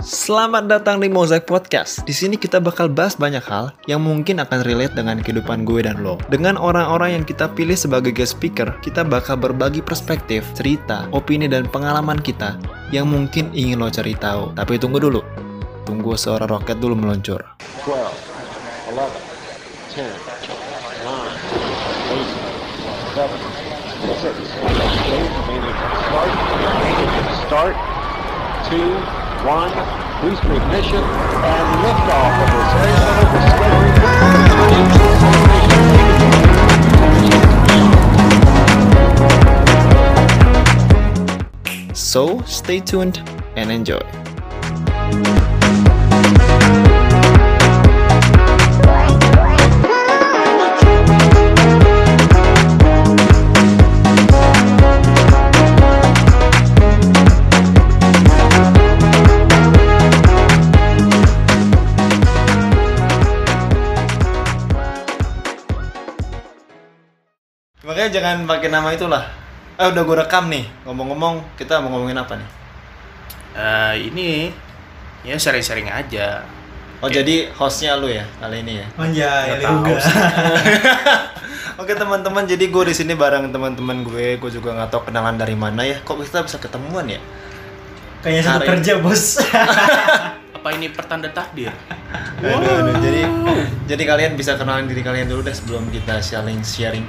Selamat 0.00 0.64
datang 0.64 0.96
di 0.96 1.12
Mosaic 1.12 1.44
Podcast. 1.44 2.00
Di 2.08 2.16
sini 2.16 2.40
kita 2.40 2.56
bakal 2.56 2.88
bahas 2.88 3.20
banyak 3.20 3.44
hal 3.44 3.68
yang 3.84 4.00
mungkin 4.00 4.40
akan 4.40 4.64
relate 4.64 4.96
dengan 4.96 5.20
kehidupan 5.20 5.68
gue 5.68 5.84
dan 5.84 6.00
lo. 6.00 6.16
Dengan 6.32 6.56
orang-orang 6.56 7.20
yang 7.20 7.24
kita 7.28 7.52
pilih 7.52 7.76
sebagai 7.76 8.08
guest 8.08 8.40
speaker, 8.40 8.80
kita 8.80 9.04
bakal 9.04 9.36
berbagi 9.36 9.84
perspektif, 9.84 10.40
cerita, 10.56 11.04
opini 11.12 11.52
dan 11.52 11.68
pengalaman 11.68 12.16
kita 12.16 12.56
yang 12.88 13.12
mungkin 13.12 13.52
ingin 13.52 13.76
lo 13.76 13.92
cari 13.92 14.16
tahu. 14.16 14.56
Tapi 14.56 14.80
tunggu 14.80 15.04
dulu. 15.04 15.20
Tunggu 15.84 16.16
suara 16.16 16.48
roket 16.48 16.80
dulu 16.80 16.96
meluncur. 16.96 17.44
12, 17.84 17.92
11, 18.96 19.04
10, 20.00 20.16
9, 21.04 21.28
8, 23.20 23.36
7, 24.16 24.32
6, 24.64 24.64
5, 24.64 25.68
4, 27.36 27.44
start, 27.44 27.76
2, 28.72 29.19
1, 29.44 29.70
boost 30.20 30.44
ignition, 30.44 31.02
and 31.02 31.66
liftoff 31.82 32.34
of 32.42 32.50
the 32.52 32.62
Space 41.88 41.98
So, 41.98 42.42
stay 42.42 42.80
tuned 42.80 43.22
and 43.56 43.70
enjoy. 43.72 44.02
Makanya 68.00 68.16
jangan 68.16 68.36
pakai 68.48 68.68
nama 68.72 68.88
itulah. 68.96 69.28
Eh 69.76 69.84
udah 69.84 70.00
gue 70.08 70.16
rekam 70.24 70.48
nih. 70.48 70.64
Ngomong-ngomong, 70.88 71.44
kita 71.60 71.84
mau 71.84 71.92
ngomongin 71.92 72.16
apa 72.16 72.32
nih? 72.32 72.48
Eh, 73.52 73.94
ini 74.08 74.28
ya 75.20 75.36
sering-sering 75.36 75.84
aja. 75.84 76.40
Oh 77.04 77.12
jadi 77.12 77.52
hostnya 77.52 78.00
lu 78.00 78.08
ya 78.08 78.24
kali 78.40 78.64
ini 78.64 78.80
ya? 78.80 78.86
Anjay, 78.96 79.52
Nggak 79.52 79.60
tahu 79.60 79.76
juga. 79.84 80.00
sih. 80.00 80.16
Oke 81.84 81.92
teman-teman, 81.92 82.48
jadi 82.48 82.64
gue 82.72 82.84
di 82.88 82.96
sini 82.96 83.12
bareng 83.12 83.52
teman-teman 83.52 84.00
gue. 84.00 84.40
Gue 84.40 84.48
juga 84.48 84.80
nggak 84.80 84.96
tahu 84.96 85.12
kenalan 85.12 85.36
dari 85.36 85.52
mana 85.52 85.84
ya. 85.84 86.00
Kok 86.00 86.24
kita 86.24 86.40
bisa 86.48 86.56
ketemuan 86.56 87.04
ya? 87.04 87.20
Kayaknya 88.24 88.42
satu 88.48 88.64
kerja, 88.64 88.92
Bos. 89.04 89.44
Apa 90.56 90.72
ini 90.72 90.88
pertanda 90.88 91.28
takdir? 91.28 91.68
Aduh, 92.40 92.64
aduh. 92.80 92.96
Jadi 92.96 93.28
jadi 93.84 94.02
kalian 94.08 94.40
bisa 94.40 94.56
kenalin 94.56 94.88
diri 94.88 95.04
kalian 95.04 95.28
dulu 95.28 95.44
deh 95.44 95.52
sebelum 95.52 95.84
kita 95.92 96.16
sharing 96.24 96.64
sharing. 96.64 97.04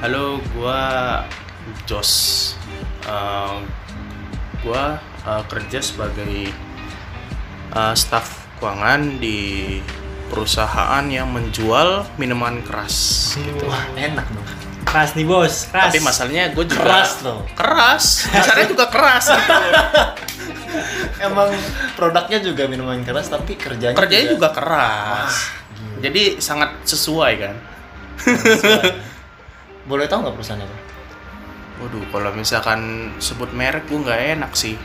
Halo, 0.00 0.40
gua 0.56 0.80
Jos. 1.84 2.12
Eh, 3.04 3.56
gua 4.64 4.96
eh, 5.28 5.42
kerja 5.44 5.84
sebagai 5.84 6.48
eh, 7.68 7.94
staf 8.00 8.48
keuangan 8.56 9.20
di 9.20 9.76
perusahaan 10.32 11.04
yang 11.04 11.28
menjual 11.28 12.08
minuman 12.16 12.64
keras. 12.64 13.36
Wah 13.60 13.84
enak 13.92 14.24
dong. 14.32 14.48
Keras 14.88 15.12
nih, 15.20 15.28
Bos. 15.28 15.68
Keras. 15.68 15.92
Tapi 15.92 16.00
masalahnya 16.00 16.56
gue 16.56 16.64
juga 16.64 16.80
Keras 16.80 17.12
loh. 17.20 17.44
Keras. 17.52 18.04
Dasarnya 18.32 18.66
juga 18.72 18.88
keras 18.88 19.24
gitu. 19.28 19.52
Emang 21.28 21.52
produknya 22.00 22.40
juga 22.40 22.64
minuman 22.72 23.04
keras 23.04 23.28
tapi 23.28 23.52
kerjanya 23.52 23.92
Kerjanya 23.92 24.32
juga 24.32 24.48
keras. 24.48 25.52
Jadi 26.00 26.40
sangat 26.40 26.88
sesuai 26.88 27.32
kan. 27.36 27.56
Boleh 29.82 30.06
tahu 30.06 30.22
nggak 30.22 30.34
perusahaan 30.34 30.60
apa? 30.60 30.76
Waduh, 31.78 32.04
kalau 32.08 32.30
misalkan 32.32 32.80
sebut 33.16 33.48
merek 33.50 33.84
gue 33.84 33.98
nggak 33.98 34.20
enak 34.36 34.52
sih. 34.52 34.76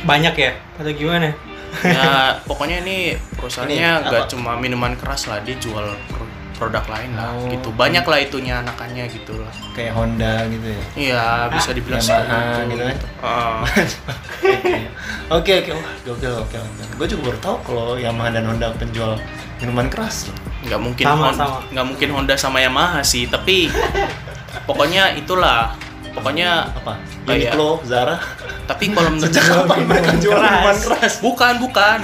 banyak 0.00 0.32
ya 0.32 0.52
atau 0.76 0.86
gimana? 0.88 1.34
ya 1.82 2.08
pokoknya 2.48 2.78
ini 2.80 2.98
Ini 3.10 3.36
perusahaannya 3.36 3.90
nggak 4.04 4.24
cuma 4.28 4.54
minuman 4.54 4.94
keras 4.94 5.26
lah 5.26 5.38
dia 5.40 5.54
jual 5.56 5.82
pro- 6.06 6.30
produk 6.52 6.82
lain 6.86 7.10
lah 7.12 7.30
Oh. 7.32 7.46
gitu 7.48 7.70
banyak 7.70 8.02
lah 8.02 8.18
itunya 8.18 8.58
anakannya 8.58 9.06
gitu 9.06 9.34
lah 9.34 9.50
Kayak 9.70 9.92
Honda 9.92 10.46
gitu 10.46 10.66
ya? 10.68 10.82
iya 10.94 11.24
bisa 11.48 11.70
dibilang 11.72 11.98
Yamaha 11.98 12.22
seperti 12.22 12.38
itu. 12.38 12.70
gitu 12.70 12.82
kan? 12.84 12.98
Ah, 13.18 13.60
Oke 15.32 15.52
oke 15.58 15.70
gokil 16.02 16.30
gokil. 16.32 16.62
Gue 16.94 17.06
juga 17.06 17.22
baru 17.24 17.38
tahu 17.40 17.56
kalau 17.64 17.86
Yamaha 17.96 18.30
dan 18.30 18.44
Honda 18.44 18.70
penjual 18.72 19.14
minuman 19.58 19.86
keras 19.86 20.26
loh. 20.26 20.38
Nggak 20.62 20.76
mungkin 20.78 21.04
Sama, 21.04 21.24
Hon- 21.26 21.36
sama. 21.36 21.58
nggak 21.66 21.86
mungkin 21.86 22.08
Honda 22.10 22.34
sama 22.34 22.58
Yamaha 22.58 23.00
sih 23.00 23.24
tapi 23.24 23.72
pokoknya 24.68 25.14
itulah 25.14 25.72
pokoknya 26.10 26.68
Apa? 26.74 26.98
Kayak- 27.22 27.54
Uniqlo, 27.54 27.70
Zara. 27.82 28.16
tapi 28.64 28.90
kalau 28.90 29.10
menurut 29.10 29.28
Sejak 29.28 29.44
kapan 29.46 29.78
mereka 29.84 30.10
jual 30.16 30.34
keras. 30.34 30.50
minuman 30.50 30.76
keras? 30.80 31.12
bukan 31.20 31.54
bukan 31.58 31.98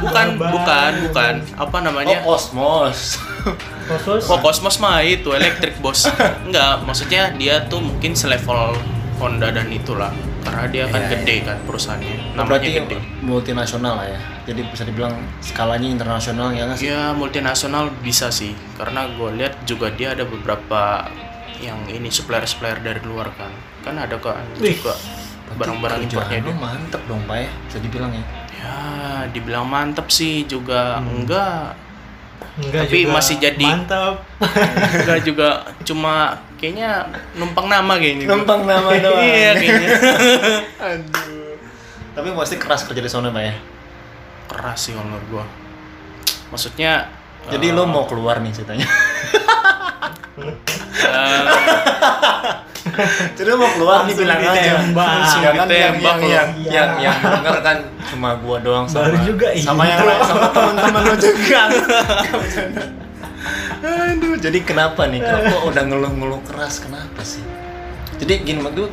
bukan 0.00 0.26
bukan 0.32 0.50
bukan 0.52 0.92
bukan 1.04 1.34
apa 1.54 1.76
namanya 1.80 2.16
Oh 2.20 2.32
Cosmos. 2.32 3.20
Khusus. 3.86 4.22
Oh 4.26 4.38
Cosmos 4.38 4.76
mah 4.76 5.00
itu 5.00 5.28
elektrik 5.30 5.76
bos. 5.78 6.06
Enggak, 6.46 6.82
maksudnya 6.82 7.32
dia 7.34 7.64
tuh 7.64 7.80
mungkin 7.80 8.12
selevel 8.12 8.76
Honda 9.20 9.52
dan 9.52 9.68
itulah. 9.68 10.08
Karena 10.40 10.64
dia 10.66 10.84
kan 10.86 10.98
Iya, 10.98 11.08
gede 11.14 11.36
kan 11.44 11.56
perusahaannya. 11.62 12.08
Oh, 12.08 12.16
Namanya 12.34 12.48
Berarti 12.48 12.68
gede. 12.72 12.96
multinasional 13.20 13.94
lah 13.94 14.06
ya. 14.08 14.20
Jadi 14.42 14.60
bisa 14.66 14.82
dibilang 14.82 15.12
skalanya 15.38 15.86
internasional 15.86 16.48
ya 16.50 16.64
nggak 16.64 16.78
sih? 16.78 16.88
Ya 16.88 17.12
multinasional 17.12 17.92
bisa 18.00 18.32
sih. 18.32 18.56
Karena 18.74 19.04
gue 19.06 19.30
lihat 19.36 19.60
juga 19.62 19.92
dia 19.92 20.10
ada 20.10 20.24
beberapa 20.24 21.04
yang 21.60 21.84
ini 21.86 22.08
supplier-supplier 22.08 22.80
dari 22.80 23.00
luar 23.02 23.28
kan. 23.30 23.52
Kan 23.80 23.94
ada 23.94 24.16
kan 24.16 24.40
Wih. 24.56 24.72
juga 24.74 24.96
barang-barang 25.50 26.00
importnya 26.00 26.40
lu 26.40 26.46
dia. 26.46 26.56
mantep 26.56 27.02
dong 27.04 27.20
pak 27.26 27.36
ya, 27.36 27.50
bisa 27.66 27.78
dibilang 27.78 28.10
ya. 28.10 28.24
Ya, 28.54 28.76
dibilang 29.28 29.66
mantep 29.66 30.06
sih 30.08 30.46
juga 30.46 30.96
Hmm. 30.96 31.20
enggak. 31.20 31.74
Enggak 32.56 32.82
Tapi 32.86 32.98
juga 33.02 33.12
masih 33.12 33.36
jadi- 33.36 33.66
Mantap. 33.66 34.14
Enggak 34.96 35.20
juga 35.22 35.48
cuma 35.82 36.14
kayaknya 36.60 37.08
numpang 37.34 37.66
nama 37.66 37.96
kayaknya. 37.96 38.28
Numpang 38.28 38.62
nama 38.62 38.88
doang. 39.02 39.18
Iya 39.18 39.50
kayaknya. 39.56 39.88
Aduh. 40.92 41.56
Tapi 42.10 42.28
pasti 42.34 42.56
keras 42.56 42.84
kerja 42.84 43.00
di 43.00 43.08
sana 43.08 43.30
pak 43.30 43.42
ya. 43.42 43.54
keras 44.46 44.78
sih 44.82 44.92
kalau 44.92 45.06
menurut 45.06 45.26
gua 45.30 45.44
maksudnya 46.50 47.06
Jadi 47.46 47.70
eh, 47.70 47.72
lo 47.72 47.86
mau 47.86 48.02
keluar 48.04 48.42
nih 48.42 48.50
ceritanya. 48.50 48.82
eh, 51.00 51.44
Jadi 53.38 53.46
lo 53.46 53.56
mau 53.56 53.70
keluar 53.70 54.02
nih 54.04 54.14
bilang 54.14 54.42
aja. 54.42 54.82
Langsung 54.90 55.40
Jangan 55.40 55.66
yang 55.70 55.94
ditembak 55.94 56.16
yang 56.18 56.26
yang, 56.26 56.48
Iya. 56.58 56.72
yang, 56.74 56.90
yang 56.98 57.16
denger 57.22 57.56
kan 57.62 57.76
cuma 58.10 58.30
gua 58.36 58.58
doang 58.58 58.84
sama 58.84 59.06
Baru 59.06 59.18
juga, 59.22 59.54
sama 59.56 59.86
iya. 59.86 59.94
yang 59.94 60.02
lain 60.02 60.20
sama 60.26 60.46
teman-teman 60.50 61.02
lo 61.06 61.14
juga. 61.14 61.60
Aduh, 63.80 64.29
jadi 64.40 64.58
kenapa 64.64 65.04
nih? 65.06 65.20
Kenapa 65.20 65.56
udah 65.68 65.82
ngeluh-ngeluh 65.84 66.40
keras? 66.48 66.80
Kenapa 66.80 67.20
sih? 67.22 67.44
Jadi 68.20 68.44
gini, 68.44 68.60
mak, 68.60 68.72
gue 68.76 68.88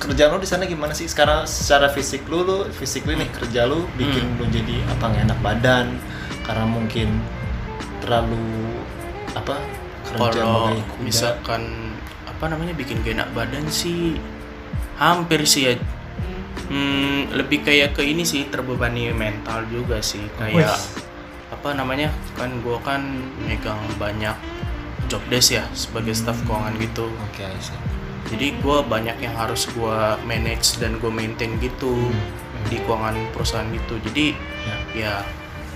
kerjaan 0.00 0.32
lo 0.32 0.40
di 0.40 0.48
sana 0.48 0.64
gimana 0.64 0.96
sih? 0.96 1.04
Sekarang 1.04 1.44
secara 1.44 1.92
fisik 1.92 2.24
lu, 2.32 2.40
lu 2.42 2.58
fisik 2.72 3.04
lu 3.04 3.16
nih 3.16 3.28
kerja 3.28 3.68
lu 3.68 3.84
bikin 4.00 4.40
lu 4.40 4.48
jadi 4.48 4.80
apa 4.88 5.04
nggak 5.12 5.24
enak 5.28 5.40
badan 5.44 5.86
karena 6.48 6.64
mungkin 6.64 7.08
terlalu 8.00 8.74
apa 9.36 9.54
kerja 10.10 10.42
kalau 10.42 10.74
misalkan 10.98 11.94
apa 12.26 12.44
namanya 12.50 12.74
bikin 12.74 13.04
gak 13.04 13.20
enak 13.20 13.30
badan 13.36 13.68
sih 13.68 14.16
hampir 14.96 15.44
sih 15.46 15.70
ya 15.70 15.74
hmm, 16.72 17.36
lebih 17.36 17.62
kayak 17.62 17.94
ke 17.94 18.02
ini 18.02 18.24
sih 18.26 18.48
terbebani 18.48 19.12
mental 19.12 19.62
juga 19.68 20.00
sih 20.00 20.24
kayak 20.40 20.74
Wih. 20.74 21.04
apa 21.54 21.68
namanya 21.76 22.08
kan 22.34 22.50
gua 22.64 22.80
kan 22.82 23.04
megang 23.44 23.78
banyak 24.00 24.34
job 25.10 25.20
desk 25.26 25.52
ya 25.52 25.66
sebagai 25.74 26.14
staff 26.14 26.38
keuangan 26.46 26.78
gitu 26.78 27.10
Oke, 27.26 27.44
see. 27.58 27.74
jadi 28.30 28.54
gue 28.56 28.76
banyak 28.86 29.18
yang 29.18 29.34
harus 29.34 29.66
gue 29.66 29.98
manage 30.24 30.78
dan 30.78 30.96
gue 30.96 31.10
maintain 31.10 31.58
gitu 31.58 32.14
di 32.68 32.78
keuangan 32.80 33.18
perusahaan 33.34 33.66
gitu 33.68 33.98
jadi 34.06 34.32
Ya. 34.60 34.76
ya 34.92 35.14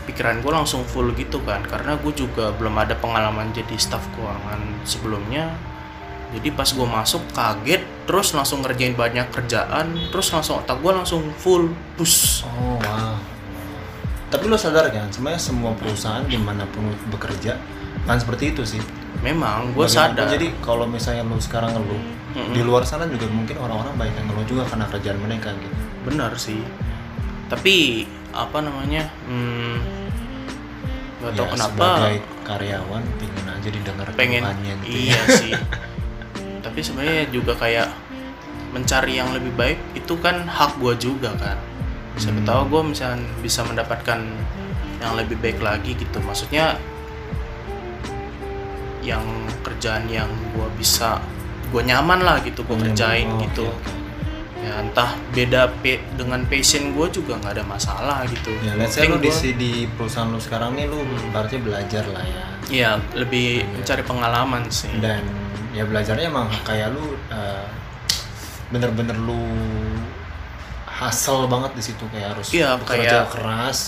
pikiran 0.05 0.45
gue 0.45 0.53
langsung 0.53 0.85
full 0.85 1.09
gitu 1.17 1.41
kan 1.43 1.65
karena 1.65 1.97
gue 1.97 2.13
juga 2.13 2.53
belum 2.53 2.77
ada 2.77 2.93
pengalaman 2.95 3.49
jadi 3.51 3.73
staff 3.81 4.05
keuangan 4.13 4.61
sebelumnya 4.85 5.49
jadi 6.37 6.53
pas 6.53 6.69
gue 6.69 6.85
masuk 6.85 7.25
kaget 7.33 7.81
terus 8.05 8.37
langsung 8.37 8.61
ngerjain 8.61 8.93
banyak 8.93 9.25
kerjaan 9.33 9.97
terus 10.13 10.29
langsung 10.29 10.61
otak 10.61 10.77
gue 10.85 10.93
langsung 10.93 11.25
full 11.41 11.73
push 11.97 12.45
Oh 12.45 12.77
wow. 12.77 13.17
Tapi 14.29 14.51
lo 14.51 14.59
sadar 14.59 14.91
kan, 14.91 15.07
sebenarnya 15.09 15.39
semua 15.39 15.71
perusahaan 15.79 16.27
di 16.27 16.35
mana 16.35 16.67
pun 16.67 16.91
bekerja 17.09 17.55
kan 18.05 18.17
seperti 18.17 18.45
itu 18.51 18.63
sih. 18.65 18.83
memang 19.17 19.73
gue 19.73 19.87
sadar 19.87 20.29
Jadi 20.29 20.53
kalau 20.61 20.85
misalnya 20.85 21.25
lo 21.25 21.39
sekarang 21.39 21.73
ngeluh, 21.73 22.03
Mm-mm. 22.35 22.53
di 22.53 22.61
luar 22.61 22.85
sana 22.85 23.07
juga 23.07 23.25
mungkin 23.27 23.57
orang-orang 23.57 23.95
banyak 23.97 24.15
yang 24.15 24.27
ngeluh 24.29 24.45
juga 24.45 24.63
karena 24.67 24.85
kerjaan 24.87 25.19
mereka 25.19 25.49
gitu. 25.55 25.77
benar 26.05 26.33
sih 26.35 26.61
tapi 27.47 28.05
apa 28.31 28.59
namanya 28.61 29.09
hmm, 29.25 29.77
nggak 31.19 31.33
Ya, 31.33 31.39
tahu 31.39 31.47
kenapa 31.49 31.73
sebagai 31.73 32.17
karyawan 32.43 33.03
pengen 33.17 33.47
aja 33.49 33.69
didengar 33.71 34.07
pengen 34.13 34.43
gitu 34.45 34.61
ya. 34.61 34.77
iya 34.91 35.21
sih 35.31 35.55
tapi 36.65 36.81
sebenarnya 36.81 37.25
juga 37.31 37.53
kayak 37.55 37.89
mencari 38.71 39.13
yang 39.15 39.31
lebih 39.31 39.55
baik 39.55 39.79
itu 39.95 40.13
kan 40.19 40.45
hak 40.45 40.77
gua 40.77 40.93
juga 40.95 41.33
kan 41.35 41.57
siapa 42.15 42.37
Hmm. 42.37 42.47
tahu 42.47 42.63
gue 42.69 42.83
misalnya 42.91 43.25
bisa 43.41 43.63
mendapatkan 43.63 44.21
yang 44.99 45.13
lebih 45.15 45.35
baik 45.37 45.59
lagi 45.59 45.95
gitu 45.95 46.19
maksudnya 46.21 46.77
yang 49.05 49.23
kerjaan 49.61 50.09
yang 50.09 50.27
gua 50.51 50.67
bisa 50.73 51.21
gue 51.69 51.83
nyaman 51.83 52.21
lah 52.21 52.41
gitu 52.41 52.63
gue 52.63 52.73
Hmm, 52.73 52.85
kerjain 52.87 53.29
oke, 53.29 53.45
gitu 53.45 53.67
oke. 53.67 53.93
ya 54.59 54.81
entah 54.81 55.11
beda 55.31 55.69
pe- 55.77 56.01
dengan 56.15 56.41
passion 56.45 56.91
gue 56.91 57.07
juga 57.11 57.37
nggak 57.37 57.53
ada 57.53 57.65
masalah 57.65 58.25
gitu 58.25 58.49
Ya, 58.61 58.73
let's 58.75 58.95
say 58.95 59.05
lu 59.05 59.19
di, 59.19 59.29
gua- 59.29 59.55
di 59.55 59.73
perusahaan 59.91 60.27
lu 60.27 60.39
sekarang 60.39 60.73
nih 60.73 60.87
lu 60.87 61.03
berarti 61.29 61.59
belajar 61.59 62.05
lah 62.07 62.25
ya. 62.25 62.45
Iya, 62.65 62.91
lebih 63.13 63.61
mencari 63.71 64.01
pengalaman 64.03 64.65
sih. 64.69 64.89
Dan 64.97 65.21
ya 65.71 65.85
belajarnya 65.85 66.27
emang 66.27 66.49
kayak 66.63 66.91
lu 66.91 67.13
eh, 67.29 67.67
bener-bener 68.71 69.19
lu 69.19 69.37
hustle 70.87 71.45
banget 71.45 71.75
di 71.75 71.83
situ 71.83 72.05
kayak 72.09 72.29
harus 72.33 72.49
Iya, 72.51 72.79
bekerja 72.79 73.05
kayak- 73.21 73.31
keras 73.31 73.79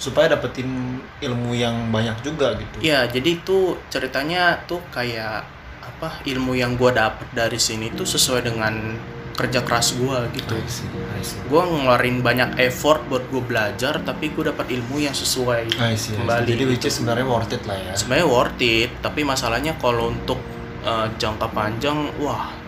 supaya 0.00 0.32
dapetin 0.32 0.96
ilmu 1.20 1.52
yang 1.52 1.92
banyak 1.92 2.24
juga 2.24 2.56
gitu. 2.56 2.80
Iya, 2.80 3.04
jadi 3.12 3.36
itu 3.36 3.76
ceritanya 3.92 4.64
tuh 4.64 4.80
kayak 4.88 5.44
apa 5.84 6.24
ilmu 6.24 6.56
yang 6.56 6.80
gua 6.80 6.96
dapet 6.96 7.28
dari 7.36 7.60
sini 7.60 7.92
tuh 7.92 8.08
sesuai 8.08 8.48
dengan 8.48 8.96
kerja 9.36 9.60
keras 9.60 10.00
gua 10.00 10.24
gitu. 10.32 10.56
I 10.56 10.64
see, 10.64 10.88
I 10.88 11.20
see. 11.20 11.36
Gua 11.52 11.68
ngeluarin 11.68 12.24
banyak 12.24 12.56
effort 12.64 13.04
buat 13.12 13.28
gue 13.28 13.44
belajar, 13.44 14.00
tapi 14.00 14.32
gue 14.32 14.48
dapat 14.48 14.68
ilmu 14.72 15.00
yang 15.00 15.16
sesuai 15.16 15.76
I 15.76 15.92
see, 15.92 15.92
I 15.92 15.96
see. 15.96 16.16
kembali. 16.16 16.48
Jadi 16.48 16.62
gitu. 16.64 16.72
which 16.72 16.84
is 16.88 16.92
sebenarnya 16.96 17.26
worth 17.28 17.52
it 17.52 17.64
lah 17.68 17.76
ya. 17.76 17.92
Sebenarnya 17.92 18.26
worth 18.28 18.60
it, 18.60 18.90
tapi 19.04 19.20
masalahnya 19.24 19.76
kalau 19.80 20.12
untuk 20.12 20.40
uh, 20.84 21.08
jangka 21.16 21.48
panjang, 21.52 22.12
wah 22.20 22.59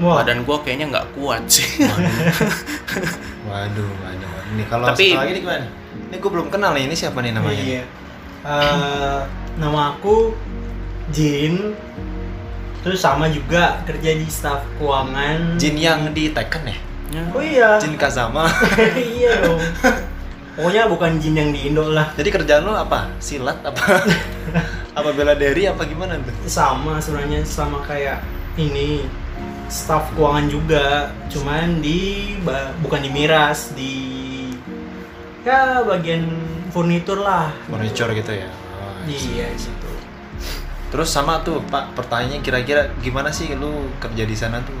Wah, 0.00 0.24
badan 0.24 0.42
gua 0.48 0.58
kayaknya 0.64 0.88
nggak 0.90 1.06
kuat 1.12 1.44
sih. 1.46 1.84
Waduh, 1.84 2.00
waduh, 3.50 3.88
waduh. 4.00 4.30
Nih 4.56 4.66
kalau 4.70 4.86
Tapi- 4.88 5.12
satu 5.12 5.20
lagi 5.20 5.32
nih 5.36 5.42
gimana? 5.44 5.66
Ini 6.10 6.16
gue 6.22 6.30
belum 6.30 6.48
kenal 6.50 6.70
nih, 6.78 6.84
ini 6.86 6.94
siapa 6.94 7.18
nih 7.22 7.32
namanya? 7.34 7.58
Iya. 7.58 7.82
Eh, 8.44 9.20
nama 9.58 9.96
aku 9.96 10.30
Jin. 11.10 11.74
Terus 12.84 13.00
sama 13.00 13.32
juga 13.32 13.80
kerja 13.82 14.10
di 14.12 14.28
staf 14.28 14.62
keuangan. 14.76 15.56
Jin 15.56 15.76
yang 15.80 16.12
di 16.12 16.30
Tekken 16.30 16.68
ya? 16.68 16.76
Ya. 17.12 17.22
Oh 17.32 17.42
iya. 17.42 17.68
Jin 17.80 17.96
Kazama. 17.96 18.44
iya 19.16 19.40
dong. 19.40 19.60
Pokoknya 20.54 20.86
bukan 20.86 21.18
Jin 21.18 21.34
yang 21.34 21.50
di 21.50 21.66
Indo 21.66 21.88
lah. 21.90 22.12
Jadi 22.14 22.28
kerjaan 22.30 22.62
lo 22.62 22.76
apa? 22.78 23.10
Silat 23.18 23.58
apa? 23.64 24.04
apa 24.94 25.08
bela 25.10 25.34
diri 25.34 25.66
apa 25.66 25.82
gimana 25.82 26.14
tuh? 26.22 26.30
Sama 26.46 27.02
sebenarnya 27.02 27.42
sama 27.42 27.82
kayak 27.82 28.22
ini 28.54 29.02
staf 29.68 30.12
keuangan 30.14 30.46
juga, 30.50 31.10
cuman 31.32 31.80
di 31.80 32.36
bukan 32.80 33.00
di 33.00 33.10
miras, 33.10 33.72
di 33.72 33.94
ya 35.44 35.84
bagian 35.84 36.28
furnitur 36.72 37.20
lah. 37.20 37.52
Furniture 37.68 38.10
gitu 38.16 38.32
ya? 38.32 38.48
Oh, 38.50 39.04
Iya 39.06 39.52
gitu. 39.56 39.90
Terus 40.94 41.10
sama 41.10 41.42
tuh 41.42 41.58
Pak, 41.68 41.98
pertanyaannya 41.98 42.40
kira-kira 42.40 42.86
gimana 43.02 43.34
sih 43.34 43.50
lu 43.58 43.90
kerja 43.98 44.24
di 44.24 44.36
sana 44.38 44.62
tuh? 44.62 44.78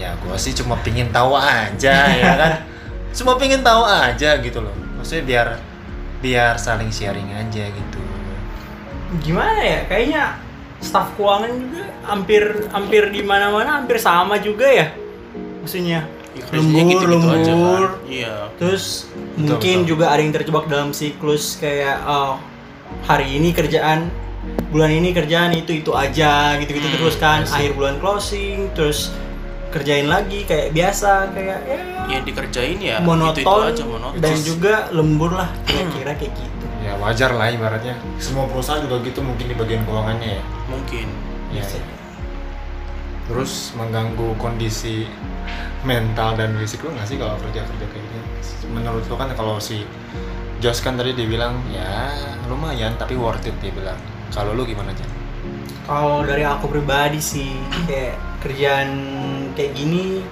Ya 0.00 0.16
gua 0.24 0.40
sih 0.40 0.56
cuma 0.56 0.80
pingin 0.80 1.12
tahu 1.12 1.36
aja 1.36 1.96
ya 2.08 2.32
kan. 2.36 2.52
Cuma 3.10 3.34
pingin 3.34 3.58
tahu 3.58 3.82
aja 3.82 4.38
gitu 4.38 4.62
loh. 4.62 4.70
Maksudnya 4.94 5.24
biar 5.26 5.48
biar 6.22 6.54
saling 6.62 6.94
sharing 6.94 7.26
aja 7.34 7.66
gitu. 7.66 8.00
Gimana 9.18 9.58
ya? 9.58 9.80
Kayaknya 9.90 10.38
staf 10.80 11.12
keuangan 11.14 11.52
juga 11.52 11.82
hampir 12.02 12.42
hampir 12.68 13.02
di 13.08 13.20
mana-mana 13.22 13.78
hampir 13.78 13.96
sama 13.96 14.36
juga 14.38 14.66
ya. 14.66 14.88
Maksudnya 15.60 16.08
Ya, 16.30 16.46
lembur, 16.52 16.86
gitu-gitu 16.86 17.26
aja 17.26 17.42
kan. 17.42 17.42
lembur. 17.50 17.86
Iya. 18.06 18.34
Terus 18.56 18.84
mungkin 19.36 19.76
betul. 19.82 19.88
juga 19.88 20.04
ada 20.08 20.20
yang 20.20 20.30
terjebak 20.32 20.64
dalam 20.66 20.90
siklus 20.90 21.58
kayak 21.58 21.98
oh, 22.02 22.38
hari 23.04 23.34
ini 23.34 23.50
kerjaan 23.50 24.08
bulan 24.68 24.90
ini 24.90 25.10
kerjaan 25.10 25.52
itu 25.52 25.74
itu 25.76 25.90
aja 25.90 26.54
gitu-gitu 26.56 26.86
Hmm, 26.86 26.96
terus 26.96 27.16
kan 27.16 27.40
I 27.40 27.44
see. 27.44 27.54
akhir 27.56 27.72
bulan 27.74 27.94
closing 27.98 28.70
terus 28.72 29.10
kerjain 29.68 30.06
lagi 30.06 30.42
kayak 30.42 30.70
biasa 30.70 31.28
kayak 31.30 31.60
ya 31.62 31.78
Yang 32.08 32.22
dikerjain 32.24 32.78
ya 32.80 32.96
monoton, 33.00 33.36
itu, 33.36 33.44
itu 33.44 33.62
aja 33.68 33.84
monoton. 33.84 34.18
dan 34.18 34.34
juga 34.40 34.74
lembur 34.90 35.30
lah 35.32 35.50
kira-kira 35.64 36.12
kayak 36.14 36.32
gitu. 36.32 36.59
Ya 36.90 36.98
wajar 36.98 37.30
lah 37.38 37.54
ibaratnya. 37.54 37.94
Semua 38.18 38.50
perusahaan 38.50 38.82
juga 38.82 38.98
gitu 39.06 39.22
mungkin 39.22 39.46
di 39.46 39.54
bagian 39.54 39.86
keuangannya 39.86 40.42
ya. 40.42 40.44
mungkin. 40.66 41.06
Ya, 41.54 41.62
ya. 41.62 41.82
Terus 43.30 43.70
mengganggu 43.78 44.34
kondisi 44.42 45.06
mental 45.86 46.34
dan 46.34 46.58
fisik 46.58 46.82
lu 46.82 46.90
nggak 46.90 47.06
sih 47.06 47.14
kalau 47.14 47.38
kerja 47.38 47.62
kerja 47.62 47.86
kayak 47.94 48.02
gini? 48.02 48.20
Menurut 48.74 49.06
lu 49.06 49.14
kan 49.14 49.30
kalau 49.38 49.62
si 49.62 49.86
Jos 50.58 50.82
kan 50.82 50.98
tadi 50.98 51.14
dia 51.14 51.30
bilang 51.30 51.62
ya 51.70 52.10
lumayan 52.50 52.98
tapi 52.98 53.14
worth 53.14 53.46
it 53.46 53.54
dia 53.62 53.70
bilang. 53.70 53.94
Kalau 54.34 54.50
lu 54.50 54.66
gimana 54.66 54.90
aja? 54.90 55.06
Kalau 55.86 56.26
dari 56.26 56.42
aku 56.42 56.74
pribadi 56.74 57.22
sih 57.22 57.54
kayak 57.86 58.18
kerjaan 58.42 58.90
kayak 59.54 59.78
gini 59.78 60.26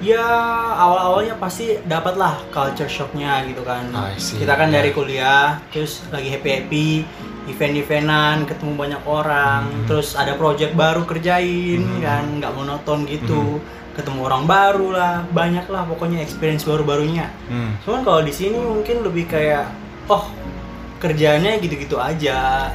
ya 0.00 0.24
awal-awalnya 0.74 1.36
pasti 1.36 1.76
dapat 1.84 2.16
lah 2.16 2.40
culture 2.48 2.88
shocknya 2.88 3.44
gitu 3.44 3.60
kan. 3.62 3.88
Kita 4.16 4.56
kan 4.56 4.68
ya. 4.68 4.80
dari 4.80 4.90
kuliah 4.90 5.60
terus 5.68 6.00
lagi 6.08 6.28
happy 6.28 6.48
happy 6.50 6.88
event-eventan 7.50 8.46
ketemu 8.46 8.72
banyak 8.74 9.02
orang 9.04 9.62
Hmm. 9.66 9.84
terus 9.84 10.14
ada 10.14 10.34
project 10.34 10.72
baru 10.72 11.02
kerjain 11.02 11.82
Hmm. 11.82 12.00
kan 12.00 12.24
nggak 12.38 12.52
monoton 12.52 13.04
gitu 13.04 13.58
ketemu 13.90 14.20
orang 14.22 14.44
baru 14.46 14.88
lah 14.92 15.14
banyak 15.28 15.66
lah 15.66 15.82
pokoknya 15.84 16.22
experience 16.22 16.62
baru-barunya 16.62 17.26
Hmm. 17.48 17.74
cuman 17.82 18.00
kalau 18.00 18.20
di 18.22 18.30
sini 18.30 18.54
mungkin 18.56 19.02
lebih 19.02 19.26
kayak 19.26 19.66
oh 20.06 20.30
kerjanya 21.00 21.58
gitu-gitu 21.58 21.96
aja 21.96 22.70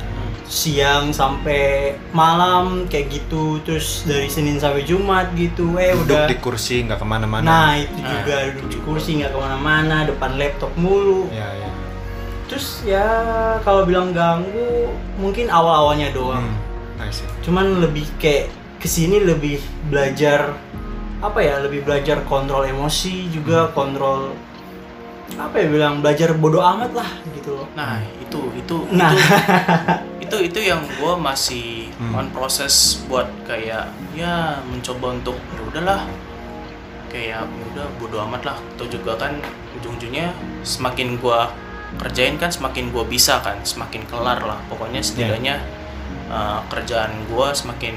siang 0.45 1.09
sampai 1.09 1.93
malam 2.11 2.85
kayak 2.85 3.09
gitu 3.11 3.57
terus 3.59 4.03
dari 4.03 4.27
Senin 4.27 4.55
sampai 4.55 4.81
Jumat 4.81 5.33
gitu 5.33 5.73
eh 5.75 5.91
Duduk 5.91 6.05
udah 6.05 6.25
di 6.25 6.37
kursi 6.37 6.75
nggak 6.81 6.97
ke 6.97 7.07
mana-mana. 7.07 7.41
nah 7.41 7.69
itu 7.73 7.97
Nah, 7.97 8.09
juga 8.13 8.35
itu 8.43 8.53
duduk 8.55 8.69
di 8.69 8.79
kursi 8.79 9.09
nggak 9.17 9.31
ke 9.31 9.39
mana-mana 9.39 9.95
depan 10.03 10.31
laptop 10.35 10.69
mulu 10.75 11.25
Ya 11.29 11.49
ya. 11.51 11.69
terus 12.45 12.67
ya 12.81 13.07
kalau 13.59 13.83
bilang 13.83 14.11
ganggu 14.11 14.89
mungkin 15.15 15.49
awal-awalnya 15.49 16.09
doang 16.11 16.45
Hmm. 16.45 16.63
I 16.97 17.09
see. 17.09 17.25
cuman 17.41 17.81
lebih 17.81 18.05
kayak 18.15 18.47
ke 18.77 18.87
sini 18.87 19.19
lebih 19.19 19.57
belajar 19.85 20.53
apa 21.19 21.39
ya 21.39 21.57
lebih 21.59 21.81
belajar 21.81 22.21
kontrol 22.23 22.63
emosi 22.63 23.27
juga 23.29 23.67
kontrol 23.69 24.31
apa 25.35 25.57
ya 25.57 25.67
bilang 25.67 25.99
belajar 25.99 26.31
bodoh 26.31 26.61
amat 26.61 26.93
lah 26.93 27.09
gitu 27.33 27.49
loh 27.55 27.67
Nah, 27.73 27.97
itu 28.15 28.39
itu 28.55 28.75
Nah. 28.91 29.09
itu 29.09 29.25
itu 30.41 30.59
yang 30.59 30.81
gue 30.81 31.13
masih 31.17 31.89
Hmm. 31.95 32.17
on 32.17 32.27
proses 32.35 32.99
buat 33.07 33.29
kayak 33.47 33.87
ya 34.13 34.59
mencoba 34.67 35.15
untuk 35.15 35.37
ya 35.55 35.61
udahlah. 35.63 36.01
Kayak 37.07 37.27
ya 37.27 37.39
udah 37.45 37.87
bodo 37.95 38.17
amat 38.27 38.41
lah. 38.43 38.57
Atau 38.75 38.91
juga 38.91 39.15
kan 39.15 39.39
ujung-ujungnya 39.79 40.35
semakin 40.67 41.15
gue 41.21 41.39
kerjain 41.95 42.35
kan 42.35 42.51
semakin 42.51 42.91
gue 42.91 43.03
bisa 43.07 43.39
kan. 43.39 43.63
Semakin 43.63 44.03
kelar 44.09 44.43
lah. 44.43 44.59
Pokoknya 44.67 44.99
setidaknya 44.99 45.63
uh, 46.27 46.59
kerjaan 46.67 47.15
gue 47.31 47.47
semakin 47.55 47.95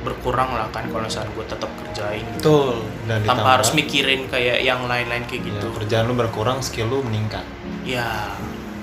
berkurang 0.00 0.56
lah 0.56 0.64
kan 0.72 0.88
kalau 0.88 1.04
misalnya 1.04 1.28
gue 1.36 1.44
tetap 1.44 1.70
kerjain 1.84 2.24
gitu. 2.40 2.40
betul. 2.40 2.76
Dan 3.04 3.20
tanpa 3.20 3.36
ditambah, 3.36 3.52
harus 3.52 3.70
mikirin 3.76 4.20
kayak 4.32 4.58
yang 4.64 4.80
lain-lain 4.88 5.28
kayak 5.28 5.44
ya, 5.44 5.48
gitu. 5.52 5.66
kerjaan 5.76 6.08
lu 6.08 6.14
berkurang, 6.16 6.58
skill 6.64 6.88
lu 6.88 7.04
meningkat. 7.04 7.44
ya. 7.84 8.32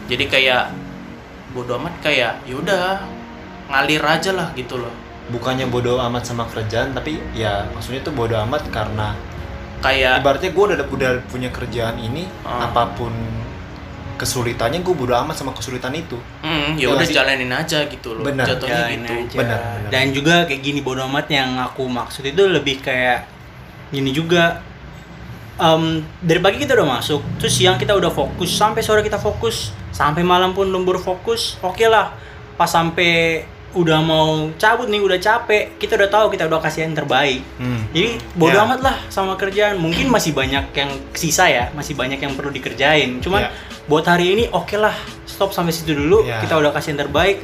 Jadi 0.08 0.24
kayak 0.32 0.72
bodo 1.50 1.76
amat 1.76 1.94
kayak 2.00 2.44
yaudah 2.44 3.04
ngalir 3.68 4.02
aja 4.02 4.32
lah 4.32 4.50
gitu 4.54 4.78
loh 4.78 4.92
Bukannya 5.28 5.68
bodoh 5.68 6.00
amat 6.00 6.24
sama 6.24 6.48
kerjaan, 6.48 6.96
tapi 6.96 7.20
ya 7.36 7.68
maksudnya 7.76 8.00
tuh 8.00 8.16
bodoh 8.16 8.40
amat 8.48 8.64
karena 8.72 9.12
kayak 9.78 10.24
ibaratnya 10.24 10.50
gue 10.50 10.64
udah 10.72 10.78
udah 10.88 11.12
punya 11.28 11.52
kerjaan 11.52 12.00
ini 12.00 12.24
Ah. 12.42 12.64
apa 12.66 12.96
pun 12.96 13.12
kesulitannya 14.16 14.82
gue 14.82 14.96
bodo 14.96 15.14
amat 15.14 15.36
sama 15.36 15.52
kesulitan 15.52 15.94
itu 15.94 16.18
hmm, 16.42 16.74
Ya 16.74 16.90
ya 16.90 16.96
udah 16.96 17.06
jalanin 17.06 17.52
aja 17.52 17.86
gitu 17.86 18.18
loh 18.18 18.24
Benar. 18.24 18.50
jatuhnya 18.50 18.88
Jalanin 18.88 19.00
gitu 19.04 19.14
aja. 19.14 19.38
Benar, 19.38 19.60
benar. 19.62 19.90
dan 19.92 20.06
juga 20.10 20.36
kayak 20.44 20.62
gini 20.64 20.80
bodoh 20.82 21.06
amat 21.06 21.28
yang 21.30 21.50
aku 21.60 21.86
maksud 21.86 22.24
itu 22.24 22.44
lebih 22.48 22.82
kayak 22.82 23.30
gini 23.92 24.10
juga 24.10 24.64
Em, 25.58 25.84
dari 26.20 26.38
pagi 26.38 26.58
kita 26.60 26.72
udah 26.72 26.86
masuk 26.96 27.18
terus 27.36 27.50
siang 27.52 27.76
kita 27.76 27.92
udah 27.92 28.10
fokus 28.10 28.46
sampai 28.52 28.80
sore 28.80 29.02
kita 29.02 29.18
fokus 29.18 29.74
sampai 29.90 30.22
malam 30.22 30.54
pun 30.54 30.66
lembur 30.66 30.98
fokus 30.98 31.58
oke 31.60 31.82
lah 31.84 32.14
pas 32.54 32.70
sampai 32.70 33.42
udah 33.74 33.98
mau 34.00 34.28
cabut 34.54 34.86
nih 34.86 34.98
udah 35.00 35.18
capek 35.18 35.76
kita 35.76 35.98
udah 35.98 36.08
tahu 36.08 36.26
kita 36.30 36.46
udah 36.46 36.62
kasih 36.62 36.86
yang 36.86 36.94
terbaik 36.94 37.42
Hmm. 37.58 37.90
jadi 37.90 38.10
bodo 38.32 38.54
Ya. 38.54 38.64
amat 38.64 38.80
lah 38.80 38.96
sama 39.08 39.34
kerjaan 39.34 39.78
mungkin 39.78 40.08
masih 40.08 40.32
banyak 40.32 40.70
yang 40.72 40.88
sisa 41.12 41.46
ya 41.46 41.74
masih 41.74 41.94
banyak 41.94 42.18
yang 42.18 42.34
perlu 42.34 42.50
dikerjain 42.50 43.18
cuman 43.18 43.42
Ya. 43.44 43.50
buat 43.86 44.06
hari 44.06 44.34
ini 44.34 44.44
oke 44.48 44.78
lah 44.78 44.94
stop 45.26 45.52
sampai 45.52 45.74
situ 45.74 45.92
dulu 45.92 46.22
Ya. 46.22 46.38
kita 46.38 46.54
udah 46.54 46.70
kasih 46.70 46.94
yang 46.94 47.02
terbaik 47.04 47.42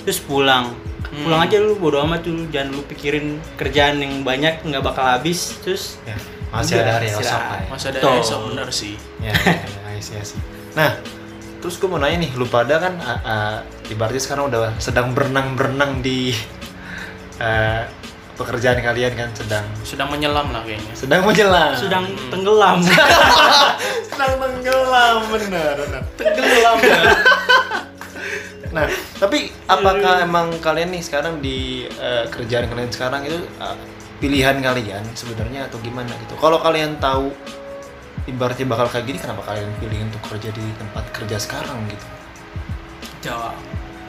terus 0.00 0.18
pulang 0.18 0.70
Hmm. 1.06 1.22
pulang 1.22 1.40
aja 1.40 1.58
lu 1.58 1.74
bodo 1.74 1.98
amat 2.00 2.22
dulu 2.22 2.46
jangan 2.46 2.70
lu 2.72 2.82
pikirin 2.84 3.38
kerjaan 3.54 3.98
yang 3.98 4.22
banyak 4.22 4.62
nggak 4.62 4.82
bakal 4.82 5.02
habis 5.02 5.58
terus 5.60 5.98
Ya, 6.02 6.14
masih 6.54 6.74
Udah, 6.78 6.84
ada 6.84 6.92
hari 6.98 7.06
esok 7.10 7.22
ya. 7.24 7.60
Masih 7.68 7.86
ada 7.92 7.98
Betul. 8.00 8.14
esok 8.22 8.40
bener 8.52 8.68
sih. 8.70 8.94
Ya, 9.18 9.32
ya, 9.34 9.98
ya, 9.98 10.22
see. 10.22 10.40
Nah, 10.78 10.90
terus 11.60 11.74
gue 11.80 11.88
mau 11.90 11.98
nanya 11.98 12.22
nih, 12.22 12.30
lu 12.38 12.46
pada 12.46 12.78
kan 12.78 12.94
uh, 13.00 13.20
uh, 13.24 13.56
ibaratnya 13.90 14.22
sekarang 14.22 14.50
udah 14.52 14.76
sedang 14.78 15.12
berenang-berenang 15.16 16.00
di 16.04 16.30
uh, 17.40 17.82
pekerjaan 18.36 18.78
kalian 18.84 19.12
kan 19.16 19.30
sedang 19.32 19.64
Sedang 19.80 20.08
menyelam 20.12 20.52
lah 20.52 20.60
kayaknya. 20.60 20.92
sedang 20.92 21.24
menjelang 21.24 21.72
sedang 21.72 22.04
tenggelam 22.28 22.78
sedang 24.12 24.32
tenggelam 24.36 25.16
bener 25.32 25.74
bener 25.80 26.02
tenggelam 26.20 26.76
ya. 26.84 27.00
nah 28.76 28.84
tapi 29.16 29.48
apakah 29.64 30.20
emang 30.20 30.52
kalian 30.60 30.92
nih 30.92 31.00
sekarang 31.00 31.40
di 31.40 31.88
uh, 31.96 32.28
kerjaan 32.28 32.68
kalian 32.68 32.92
sekarang 32.92 33.24
itu 33.24 33.40
uh, 33.56 33.72
pilihan 34.26 34.58
kalian 34.58 35.06
sebenarnya 35.14 35.70
atau 35.70 35.78
gimana 35.78 36.10
gitu. 36.18 36.34
Kalau 36.42 36.58
kalian 36.58 36.98
tahu 36.98 37.30
ibaratnya 38.26 38.66
bakal 38.66 38.90
kayak 38.90 39.06
gini 39.06 39.18
kenapa 39.22 39.46
kalian 39.46 39.70
pilih 39.78 40.02
untuk 40.10 40.18
kerja 40.26 40.50
di 40.50 40.66
tempat 40.74 41.04
kerja 41.14 41.38
sekarang 41.38 41.78
gitu? 41.86 42.06
Jawab 43.30 43.54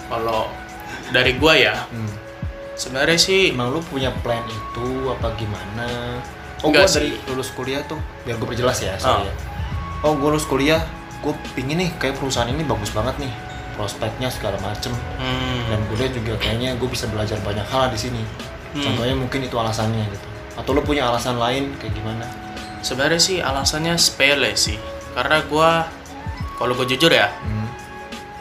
Kalau 0.10 0.50
dari 1.14 1.38
gua 1.38 1.54
ya, 1.54 1.86
hmm. 1.94 2.12
sebenarnya 2.74 3.20
sih 3.22 3.54
emang 3.54 3.70
lu 3.76 3.80
punya 3.86 4.10
plan 4.26 4.42
itu 4.50 4.88
apa 5.14 5.38
gimana? 5.38 6.18
Oh 6.66 6.74
Enggak 6.74 6.90
gua 6.90 6.96
dari 6.98 7.10
sih. 7.14 7.22
lulus 7.30 7.50
kuliah 7.54 7.82
tuh 7.86 8.02
biar 8.26 8.42
gue 8.42 8.48
perjelas 8.50 8.82
ya 8.82 8.98
sorry 8.98 9.22
Oh. 9.22 9.30
ya. 9.30 9.34
Oh 10.02 10.14
gue 10.18 10.30
lulus 10.34 10.50
kuliah 10.50 10.82
gue 11.22 11.34
pingin 11.54 11.78
nih 11.78 11.90
kayak 12.02 12.18
perusahaan 12.18 12.50
ini 12.50 12.66
bagus 12.66 12.90
banget 12.90 13.22
nih 13.22 13.34
prospeknya 13.78 14.34
segala 14.34 14.58
macem. 14.66 14.90
Hmm, 15.22 15.62
dan 15.70 15.80
gue 15.86 16.10
juga 16.10 16.34
kayaknya 16.42 16.74
gue 16.82 16.90
bisa 16.90 17.06
belajar 17.06 17.38
banyak 17.46 17.68
hal 17.70 17.94
di 17.94 18.00
sini 18.02 18.22
Hmm. 18.78 18.84
contohnya 18.94 19.16
mungkin 19.18 19.40
itu 19.42 19.56
alasannya 19.58 20.06
gitu 20.06 20.28
atau 20.58 20.70
lu 20.74 20.82
punya 20.86 21.10
alasan 21.10 21.42
lain 21.42 21.74
kayak 21.82 21.98
gimana 21.98 22.26
sebenarnya 22.82 23.22
sih 23.22 23.38
alasannya 23.42 23.98
sepele 23.98 24.54
sih. 24.56 24.78
Karena 25.12 25.42
gua 25.50 25.86
kalau 26.58 26.74
gue 26.74 26.90
jujur 26.98 27.14
ya, 27.14 27.30
hmm. 27.30 27.68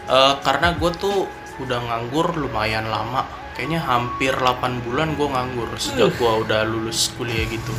eh, 0.09 0.35
karena 0.41 0.73
gue 0.77 0.91
tuh 0.97 1.29
udah 1.61 1.79
nganggur 1.83 2.37
lumayan 2.37 2.89
lama. 2.89 3.25
Kayaknya 3.57 3.81
hampir 3.89 4.37
8 4.37 4.85
bulan 4.85 5.17
gue 5.17 5.29
nganggur 5.29 5.69
sejak 5.81 6.13
gua 6.21 6.45
udah 6.45 6.69
lulus 6.69 7.13
kuliah 7.17 7.49
gitu. 7.49 7.73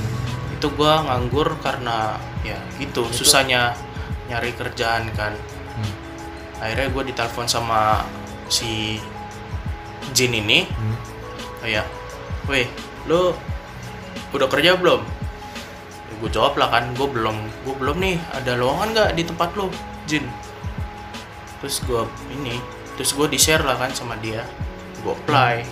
Itu 0.58 0.74
gua 0.74 1.06
nganggur 1.06 1.62
karena 1.62 2.18
ya 2.42 2.58
gitu 2.82 3.06
susahnya 3.14 3.78
nyari 4.28 4.58
kerjaan 4.58 5.14
kan. 5.14 5.38
Hmm. 5.78 5.94
Akhirnya 6.58 6.90
gue 6.90 7.04
ditelepon 7.14 7.46
sama 7.46 8.02
si 8.50 8.98
Jin 10.16 10.34
ini 10.34 10.66
Hmm. 10.66 10.98
kayak, 11.62 11.86
weh, 12.48 12.68
lo 13.06 13.36
udah 14.30 14.48
kerja 14.48 14.76
belum? 14.76 15.02
Ya, 16.04 16.14
gue 16.18 16.30
jawab 16.30 16.56
lah 16.56 16.70
kan, 16.70 16.92
gue 16.92 17.06
belum, 17.06 17.36
gue 17.62 17.76
belum 17.76 17.98
nih. 17.98 18.16
Ada 18.34 18.56
lowongan 18.56 18.88
nggak 18.90 19.10
di 19.14 19.24
tempat 19.24 19.50
lo, 19.54 19.68
Jin? 20.06 20.24
Terus 21.58 21.82
gue 21.82 22.02
ini, 22.32 22.58
terus 22.96 23.12
gue 23.12 23.28
di 23.28 23.36
share 23.36 23.62
lah 23.62 23.76
kan 23.76 23.92
sama 23.92 24.16
dia, 24.18 24.46
gue 25.00 25.14
apply. 25.16 25.66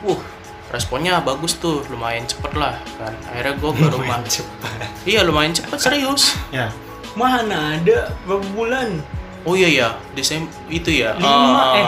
Wuh, 0.00 0.20
responnya 0.68 1.18
bagus 1.18 1.56
tuh, 1.56 1.82
lumayan 1.88 2.24
cepet 2.24 2.52
lah 2.52 2.76
kan. 2.96 3.14
Akhirnya 3.26 3.54
gue 3.56 3.70
baru 3.74 3.96
Lumayan 3.96 4.20
ma- 4.20 4.28
cepat 4.28 4.72
Iya 5.02 5.20
lumayan 5.22 5.52
cepet 5.52 5.78
serius. 5.78 6.36
ya 6.50 6.68
mana 7.16 7.74
ada 7.74 8.14
berapa 8.22 8.46
bulan 8.54 9.02
Oh 9.42 9.56
iya 9.56 9.66
ya, 9.66 9.88
Desember 10.12 10.46
itu 10.68 10.92
ya. 10.92 11.16
lima 11.16 11.26
Ah, 11.26 11.74
eh. 11.74 11.86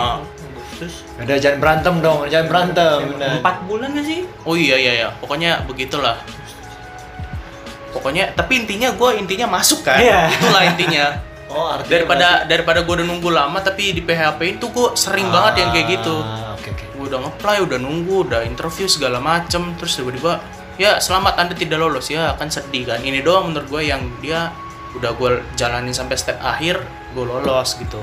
Agustus 0.82 1.04
udah 1.16 1.36
jangan 1.36 1.58
berantem 1.58 1.94
dong 2.00 2.18
jangan 2.26 2.46
berantem 2.48 2.98
empat 3.20 3.56
bulan 3.68 3.88
gak 3.92 4.06
sih 4.06 4.20
Oh 4.40 4.56
iya 4.56 4.74
iya 4.74 4.92
ya, 4.96 5.08
pokoknya 5.14 5.68
begitulah. 5.68 6.16
Pokoknya, 7.90 8.30
tapi 8.32 8.56
intinya 8.56 8.88
gue 8.90 9.10
intinya 9.18 9.50
masuk 9.50 9.82
kan, 9.82 9.98
Iya. 9.98 10.30
itulah 10.30 10.62
intinya. 10.64 11.04
oh 11.52 11.66
artinya 11.68 11.90
Daripada 11.92 12.28
daripada 12.46 12.78
gue 12.80 12.94
udah 12.96 13.06
nunggu 13.06 13.28
lama 13.28 13.58
tapi 13.58 13.90
di 13.90 14.00
PHP 14.00 14.56
itu 14.56 14.66
gue 14.70 14.94
sering 14.94 15.26
berarti- 15.26 15.34
banget 15.34 15.54
yang 15.58 15.70
kayak 15.74 15.86
gitu. 15.92 16.16
Ah, 16.16 16.54
oke 16.54 16.68
oke 16.70 16.84
Gue 16.90 17.04
udah 17.06 17.18
nge-apply, 17.20 17.56
udah 17.60 17.78
nunggu, 17.78 18.16
udah 18.24 18.40
interview 18.42 18.86
segala 18.86 19.18
macem, 19.18 19.74
terus 19.74 19.92
tiba-tiba 19.92 20.38
ya 20.78 20.96
selamat 20.96 21.34
anda 21.36 21.52
tidak 21.52 21.76
lolos 21.76 22.08
ya 22.08 22.32
kan 22.34 22.48
sedih 22.48 22.88
kan. 22.88 23.02
Ini 23.02 23.20
doang 23.20 23.50
menurut 23.50 23.68
gue 23.68 23.82
yang 23.84 24.00
dia 24.22 24.54
udah 24.94 25.12
gue 25.12 25.30
jalanin 25.54 25.92
sampai 25.92 26.16
step 26.16 26.38
akhir 26.40 26.78
gue 27.12 27.24
lolos 27.26 27.76
gitu. 27.76 27.98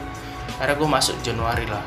Akhirnya 0.59 0.75
gue 0.75 0.89
masuk 0.91 1.15
Januari 1.21 1.65
lah. 1.65 1.81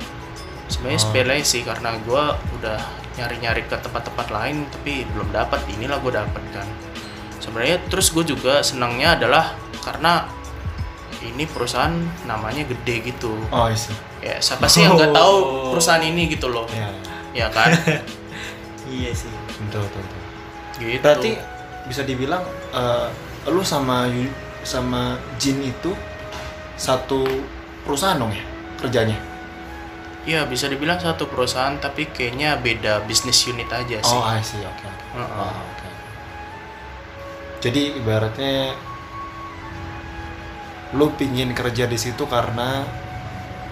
Sebenarnya 0.71 0.97
Oh. 0.97 1.05
sepele 1.05 1.37
sih 1.43 1.63
karena 1.63 1.99
gue 1.99 2.23
udah 2.57 2.79
nyari-nyari 3.19 3.67
ke 3.67 3.75
tempat-tempat 3.77 4.31
lain 4.31 4.65
tapi 4.71 5.03
belum 5.11 5.29
dapat. 5.31 5.61
Inilah 5.69 5.99
gue 5.99 6.13
dapat 6.15 6.43
kan. 6.55 6.67
Sebenarnya 7.37 7.83
terus 7.91 8.09
gue 8.11 8.23
juga 8.23 8.63
senangnya 8.63 9.19
adalah 9.19 9.59
karena 9.83 10.31
ini 11.21 11.45
perusahaan 11.45 11.93
namanya 12.25 12.65
gede 12.65 13.13
gitu. 13.13 13.35
oh 13.51 13.67
isi 13.67 13.93
Ya 14.21 14.37
siapa 14.39 14.65
sih 14.65 14.85
yang 14.85 14.95
nggak 14.95 15.13
tahu 15.13 15.35
Oh. 15.37 15.71
perusahaan 15.73 16.01
ini 16.01 16.29
gitu 16.29 16.49
loh, 16.49 16.65
ya 16.71 16.89
ya 17.33 17.47
kan? 17.49 17.73
iya 18.89 19.11
sih 19.11 19.33
betul 19.59 19.81
betul, 19.83 20.01
betul. 20.01 20.21
gitu. 20.79 21.01
Berarti 21.01 21.31
bisa 21.89 22.03
dibilang 22.05 22.45
eh, 22.71 23.09
lu 23.49 23.65
sama 23.65 24.05
sama 24.61 25.17
Jin 25.37 25.65
itu 25.65 25.97
satu 26.77 27.25
perusahaan 27.83 28.17
dong 28.17 28.29
ya 28.31 28.45
kerjanya? 28.77 29.17
Ya 30.31 30.47
bisa 30.47 30.71
dibilang 30.71 31.03
satu 31.03 31.27
perusahaan 31.27 31.75
tapi 31.83 32.07
kayaknya 32.15 32.55
beda 32.63 33.03
bisnis 33.05 33.43
unit 33.51 33.67
aja 33.67 33.99
sih. 33.99 34.15
Oh, 34.15 34.23
I 34.23 34.39
see. 34.41 34.63
Oke, 34.63 34.87
oke. 35.19 35.89
Jadi 37.61 37.99
ibaratnya 37.99 38.79
lu 40.95 41.11
pingin 41.19 41.51
kerja 41.55 41.87
di 41.91 41.99
situ 41.99 42.27
karena 42.31 42.87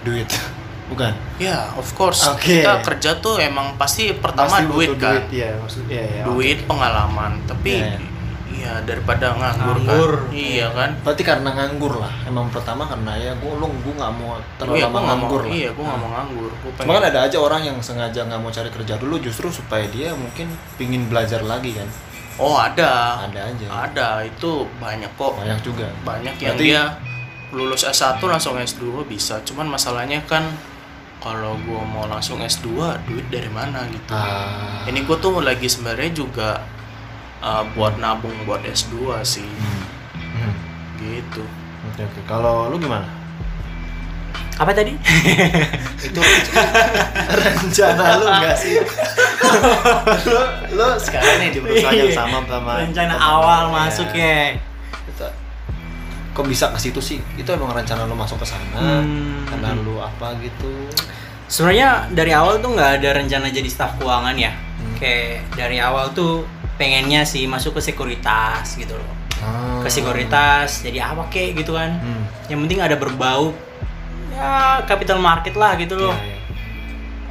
duit, 0.03 0.27
bukan? 0.91 1.15
Ya, 1.39 1.71
of 1.79 1.87
course. 1.95 2.27
Oke. 2.27 2.63
Kita 2.63 2.83
kerja 2.83 3.19
tuh 3.23 3.39
emang 3.39 3.75
pasti 3.79 4.11
pertama 4.11 4.59
Pasti 4.59 4.67
duit 4.67 4.95
kan. 4.99 5.19
Duit, 5.19 5.27
ya, 5.31 5.55
maksudnya 5.59 6.01
ya, 6.03 6.23
Duit, 6.27 6.59
pengalaman. 6.67 7.39
Tapi 7.47 7.71
Iya, 7.75 7.97
iya. 7.97 8.18
Iya 8.51 8.73
daripada 8.81 9.31
nganggur, 9.31 9.77
Nganggur. 9.77 10.11
kan. 10.25 10.33
Iya 10.33 10.67
kan? 10.71 10.89
Berarti 10.99 11.23
karena 11.23 11.49
nganggur 11.49 11.93
lah. 11.95 12.13
Emang 12.23 12.49
pertama 12.49 12.83
karena 12.83 13.13
ya 13.13 13.31
gue 13.33 13.51
lu 13.51 13.67
gue 13.79 13.93
nggak 13.93 14.13
mau 14.13 14.35
terlalu 14.55 14.75
iya, 14.75 14.85
lama 14.85 14.93
mau. 14.93 15.05
nganggur 15.05 15.41
lah. 15.41 15.53
Iya, 15.53 15.69
gua 15.71 15.83
nggak 15.85 15.99
mau 15.99 16.09
nganggur. 16.11 16.51
Gua 16.55 16.71
Cuma 16.77 16.91
kan 16.95 17.05
ada 17.05 17.19
aja 17.23 17.37
orang 17.37 17.61
yang 17.63 17.77
sengaja 17.79 18.19
nggak 18.23 18.39
mau 18.39 18.49
cari 18.49 18.69
kerja 18.69 18.93
dulu 18.95 19.15
justru 19.19 19.47
supaya 19.49 19.85
dia 19.85 20.11
mungkin 20.11 20.47
pingin 20.75 21.05
belajar 21.05 21.41
lagi 21.41 21.73
kan. 21.73 21.87
Oh, 22.35 22.55
ada. 22.55 23.19
Ada 23.21 23.39
aja. 23.47 23.67
Ada, 23.67 24.09
itu 24.23 24.63
banyak 24.77 25.11
kok. 25.13 25.35
Banyak 25.35 25.59
juga. 25.59 25.87
banyak 26.01 26.35
yang 26.37 26.55
Berarti- 26.55 26.65
dia 26.65 26.81
lulus 27.49 27.81
S1 27.83 28.21
langsung 28.23 28.55
S2 28.55 28.79
bisa 29.03 29.41
cuman 29.41 29.65
masalahnya 29.67 30.21
kan 30.23 30.45
kalau 31.17 31.57
gua 31.59 31.81
mau 31.81 32.05
langsung 32.05 32.39
S2 32.39 32.69
duit 33.03 33.25
dari 33.27 33.49
mana 33.49 33.83
gitu 33.89 34.07
Ah. 34.07 34.85
ini 34.85 35.01
gua 35.01 35.17
tuh 35.17 35.41
lagi 35.41 35.65
sebenarnya 35.65 36.13
juga 36.13 36.61
uh, 37.39 37.63
buat 37.71 37.95
nabung 37.95 38.35
buat 38.43 38.61
S2 38.61 38.95
sih 39.21 39.45
Hmm. 39.45 39.81
Hmm. 40.35 40.53
gitu 40.97 41.43
Oke 41.85 42.03
oke. 42.03 42.19
Kalau 42.25 42.67
lu 42.67 42.77
gimana? 42.77 43.07
apa 44.55 44.71
tadi 44.73 44.91
Itu 46.05 46.19
rencana 47.29 48.05
lu 48.17 48.27
nggak 48.27 48.55
sih? 48.55 48.75
lu, 50.27 50.41
lu 50.73 50.87
sekarang 50.97 51.35
nih 51.39 51.49
di 51.49 51.59
perusahaan 51.59 51.95
yang 51.95 52.11
sama 52.11 52.43
sama 52.43 52.71
rencana 52.77 53.13
sama- 53.13 53.23
awal 53.31 53.61
ya. 53.61 53.71
masuk 53.73 54.09
ya 54.11 54.39
Itu- 55.05 55.35
Kok 56.29 56.45
bisa 56.45 56.69
ke 56.69 56.79
situ 56.79 56.99
sih? 56.99 57.19
Itu 57.33 57.49
emang 57.49 57.71
rencana 57.73 58.03
lu 58.03 58.13
masuk 58.13 58.35
ke 58.37 58.47
sana? 58.47 58.79
Hmm. 59.01 59.43
Karena 59.45 59.75
lu 59.75 59.95
apa 59.97 60.35
gitu? 60.37 60.71
sebenarnya 61.45 62.05
dari 62.09 62.29
awal 62.29 62.59
tuh 62.59 62.71
nggak 62.71 63.01
ada 63.01 63.09
rencana 63.15 63.49
jadi 63.49 63.65
staf 63.65 63.97
keuangan 63.97 64.35
ya 64.35 64.53
Hmm. 64.53 64.95
kayak 64.95 65.49
dari 65.53 65.75
awal 65.77 66.11
tuh 66.13 66.45
pengennya 66.79 67.27
sih 67.27 67.43
masuk 67.43 67.75
ke 67.75 67.91
sekuritas 67.91 68.79
gitu 68.79 68.95
loh. 68.95 69.11
Ah. 69.39 69.79
ke 69.79 69.87
sekuritas 69.87 70.83
jadi 70.83 71.11
apa 71.11 71.27
kek 71.31 71.55
gitu 71.59 71.75
kan. 71.75 71.99
Hmm. 71.99 72.23
yang 72.51 72.59
penting 72.67 72.79
ada 72.83 72.99
berbau 72.99 73.55
ya 74.35 74.83
capital 74.87 75.19
market 75.19 75.55
lah 75.59 75.75
gitu 75.75 75.99
loh. 75.99 76.15
Iya, 76.15 76.27
iya. 76.27 76.37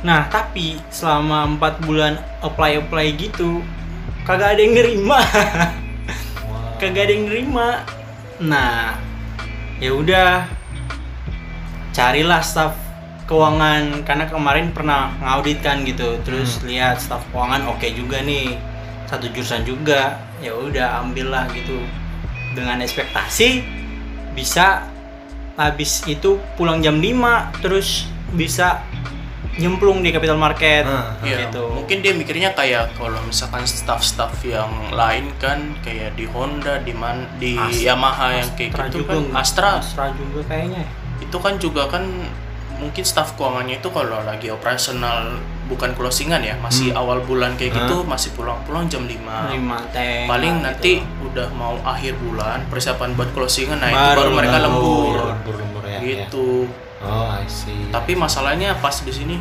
nah 0.05 0.21
tapi 0.29 0.81
selama 0.93 1.57
empat 1.57 1.85
bulan 1.85 2.17
apply 2.45 2.85
apply 2.85 3.13
gitu 3.17 3.65
kagak 4.29 4.57
ada 4.57 4.61
yang 4.61 4.77
nerima. 4.77 5.21
Wah. 6.49 6.77
kagak 6.77 7.09
ada 7.09 7.13
yang 7.17 7.25
nerima. 7.29 7.69
Nah 8.45 8.97
ya 9.81 9.97
udah. 9.97 10.45
Carilah 11.97 12.39
staff 12.45 12.79
keuangan 13.27 14.07
karena 14.07 14.31
kemarin 14.31 14.71
pernah 14.71 15.13
ngaudit 15.19 15.65
kan 15.65 15.83
gitu. 15.83 16.21
Terus 16.25 16.61
lihat 16.65 17.01
staf 17.01 17.25
keuangan 17.33 17.69
oke 17.69 17.89
juga 17.93 18.23
nih 18.23 18.55
satu 19.09 19.27
jurusan 19.29 19.65
juga 19.65 20.21
ya 20.39 20.53
udah 20.53 21.01
ambillah 21.01 21.49
gitu. 21.51 21.81
Dengan 22.53 22.79
ekspektasi 22.79 23.65
bisa 24.33 24.87
habis 25.55 26.05
itu 26.05 26.39
pulang 26.55 26.79
jam 26.79 26.97
5 26.97 27.11
terus 27.59 28.07
bisa 28.31 28.85
nyemplung 29.57 29.99
di 29.99 30.15
capital 30.15 30.39
market 30.39 30.87
Ah, 30.87 31.19
Iya, 31.19 31.51
gitu. 31.51 31.67
mungkin 31.69 31.99
dia 31.99 32.15
mikirnya 32.15 32.55
kayak 32.55 32.95
kalau 32.95 33.19
misalkan 33.21 33.67
staff-staff 33.67 34.31
yang 34.45 34.71
lain 34.89 35.35
kan 35.37 35.75
kayak 35.83 36.15
di 36.15 36.31
Honda, 36.31 36.79
di 36.79 36.95
man, 36.95 37.27
di 37.37 37.59
Astra- 37.59 37.83
Yamaha 37.91 38.27
yang 38.37 38.49
kayak 38.55 38.71
Astra 38.71 38.85
gitu 38.87 38.97
juga 39.01 39.11
kan? 39.11 39.23
Astra. 39.35 39.69
Astra 39.83 40.07
juga 40.15 40.41
kayaknya. 40.47 40.87
Itu 41.19 41.37
kan 41.37 41.59
juga 41.59 41.83
kan 41.89 42.07
mungkin 42.79 43.03
staff 43.03 43.35
keuangannya 43.35 43.83
itu 43.83 43.91
kalau 43.91 44.23
lagi 44.23 44.47
operasional 44.49 45.43
bukan 45.69 45.93
closingan 45.93 46.41
ya, 46.41 46.57
masih 46.57 46.91
Hmm. 46.91 47.01
awal 47.01 47.21
bulan 47.23 47.53
kayak 47.55 47.71
Hah? 47.71 47.79
gitu 47.85 47.97
masih 48.03 48.33
pulang-pulang 48.33 48.89
jam 48.89 49.05
5 49.05 49.53
lima 49.53 49.79
teh 49.89 50.25
paling 50.25 50.61
nanti 50.61 50.99
gitu. 50.99 51.29
udah 51.29 51.49
mau 51.53 51.77
akhir 51.83 52.17
bulan 52.17 52.65
persiapan 52.67 53.13
buat 53.13 53.29
closingan 53.31 53.77
nah 53.77 53.87
itu 53.87 54.01
Baru 54.01 54.19
baru 54.19 54.31
mereka 54.35 54.57
lembur. 54.59 55.15
lembur-lembur 55.29 55.83
ya, 55.85 55.93
ya. 55.95 56.25
gitu. 56.25 56.65
Oh 56.99 57.29
I 57.29 57.45
see. 57.47 57.87
Tapi 57.89 58.13
masalahnya 58.13 58.75
pas 58.75 58.97
di 58.99 59.13
sini 59.13 59.37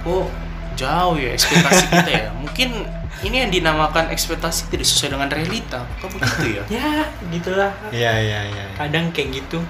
kok 0.00 0.30
jauh 0.72 1.14
ya 1.14 1.30
ekspektasi 1.30 1.84
kita 1.86 2.10
ya? 2.10 2.26
Mungkin 2.40 2.70
ini 3.20 3.36
yang 3.38 3.50
dinamakan 3.50 4.08
ekspektasi 4.08 4.66
tidak 4.66 4.82
sesuai 4.84 5.12
dengan 5.12 5.28
realita. 5.28 5.84
Kok 6.00 6.08
begitu 6.10 6.46
ya? 6.56 6.62
Ya 6.72 6.90
gitulah. 7.28 7.70
Iya 7.90 8.12
iya 8.18 8.40
iya 8.46 8.64
kadang 8.72 9.10
kayak 9.10 9.28
gitu. 9.36 9.60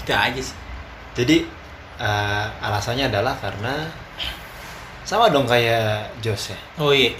Kita 0.00 0.14
aja 0.26 0.40
sih. 0.40 0.56
Jadi 1.14 1.36
eh, 2.02 2.44
alasannya 2.66 3.06
adalah 3.06 3.38
karena 3.38 3.86
sama 5.06 5.30
dong 5.30 5.46
kayak 5.46 6.10
Jos 6.18 6.50
ya? 6.50 6.58
Oh 6.82 6.90
iya. 6.90 7.14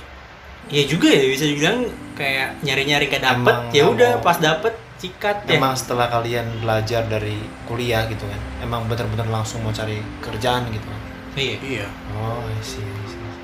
Iya 0.71 0.87
juga 0.87 1.11
ya 1.11 1.27
bisa 1.27 1.45
dibilang 1.47 1.87
kayak 2.15 2.63
nyari-nyari 2.63 3.11
gak 3.11 3.25
dapet 3.25 3.57
ya 3.75 3.83
udah 3.91 4.23
pas 4.23 4.39
dapet 4.39 4.71
sikat 5.03 5.43
ya 5.51 5.59
Emang 5.59 5.75
setelah 5.75 6.07
kalian 6.07 6.47
belajar 6.63 7.03
dari 7.11 7.35
kuliah 7.67 8.07
gitu 8.07 8.23
kan, 8.23 8.39
emang 8.63 8.87
benar-benar 8.87 9.27
langsung 9.27 9.59
mau 9.67 9.75
cari 9.75 9.99
kerjaan 10.23 10.71
gitu 10.71 10.87
kan? 10.87 11.01
iya. 11.35 11.57
Iya. 11.59 11.87
Oh, 12.15 12.47
I 12.47 12.55
see, 12.63 12.79
I 12.79 12.87
see. 12.87 13.02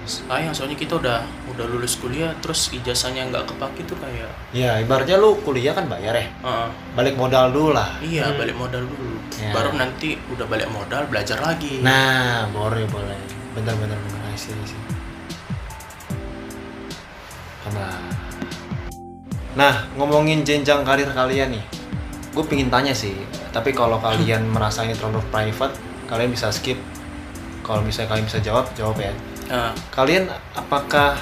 Sayang 0.09 0.51
soalnya 0.51 0.75
kita 0.75 0.97
udah 0.97 1.21
udah 1.47 1.67
lulus 1.69 1.95
kuliah 1.95 2.33
terus 2.39 2.73
ijazahnya 2.73 3.29
nggak 3.29 3.45
kepake 3.47 3.85
tuh 3.85 3.95
kayak 3.95 4.33
Ya, 4.51 4.79
ibaratnya 4.79 5.15
lu 5.15 5.37
kuliah 5.39 5.71
kan 5.71 5.85
bayar 5.85 6.17
ya, 6.17 6.25
eh, 6.25 6.69
balik 6.93 7.15
modal 7.15 7.49
dulu 7.49 7.71
lah. 7.71 8.01
iya 8.01 8.25
Hmm. 8.27 8.37
balik 8.37 8.57
modal 8.57 8.83
dulu 8.83 9.21
Ya. 9.37 9.53
baru 9.53 9.71
nanti 9.73 10.17
udah 10.27 10.45
balik 10.45 10.67
modal 10.69 11.05
belajar 11.07 11.39
lagi 11.39 11.79
Nah, 11.79 12.49
boleh 12.49 12.83
boleh. 12.87 13.21
Bener-bener 13.53 13.95
bener. 13.97 14.21
I 14.25 14.35
see, 14.35 14.51
I 14.51 14.65
see. 14.65 14.81
Nah. 17.69 18.01
Nah, 19.55 19.75
ngomongin 19.95 20.41
jenjang 20.41 20.83
karir 20.83 21.11
kalian 21.11 21.53
nih, 21.53 21.65
gue 22.31 22.45
pingin 22.45 22.69
tanya 22.69 22.95
sih. 22.95 23.13
Tapi 23.51 23.71
kalau 23.71 23.99
kalian 23.99 24.47
merasa 24.55 24.83
ini 24.83 24.95
terlalu 24.95 25.21
private, 25.29 25.75
kalian 26.07 26.31
bisa 26.31 26.49
skip. 26.49 26.79
Kalau 27.61 27.83
misalnya 27.83 28.09
kalian 28.11 28.25
bisa 28.25 28.41
jawab, 28.41 28.65
jawab 28.73 28.97
ya. 28.97 29.13
Nah, 29.49 29.73
Kalian 29.89 30.25
apakah 30.53 31.17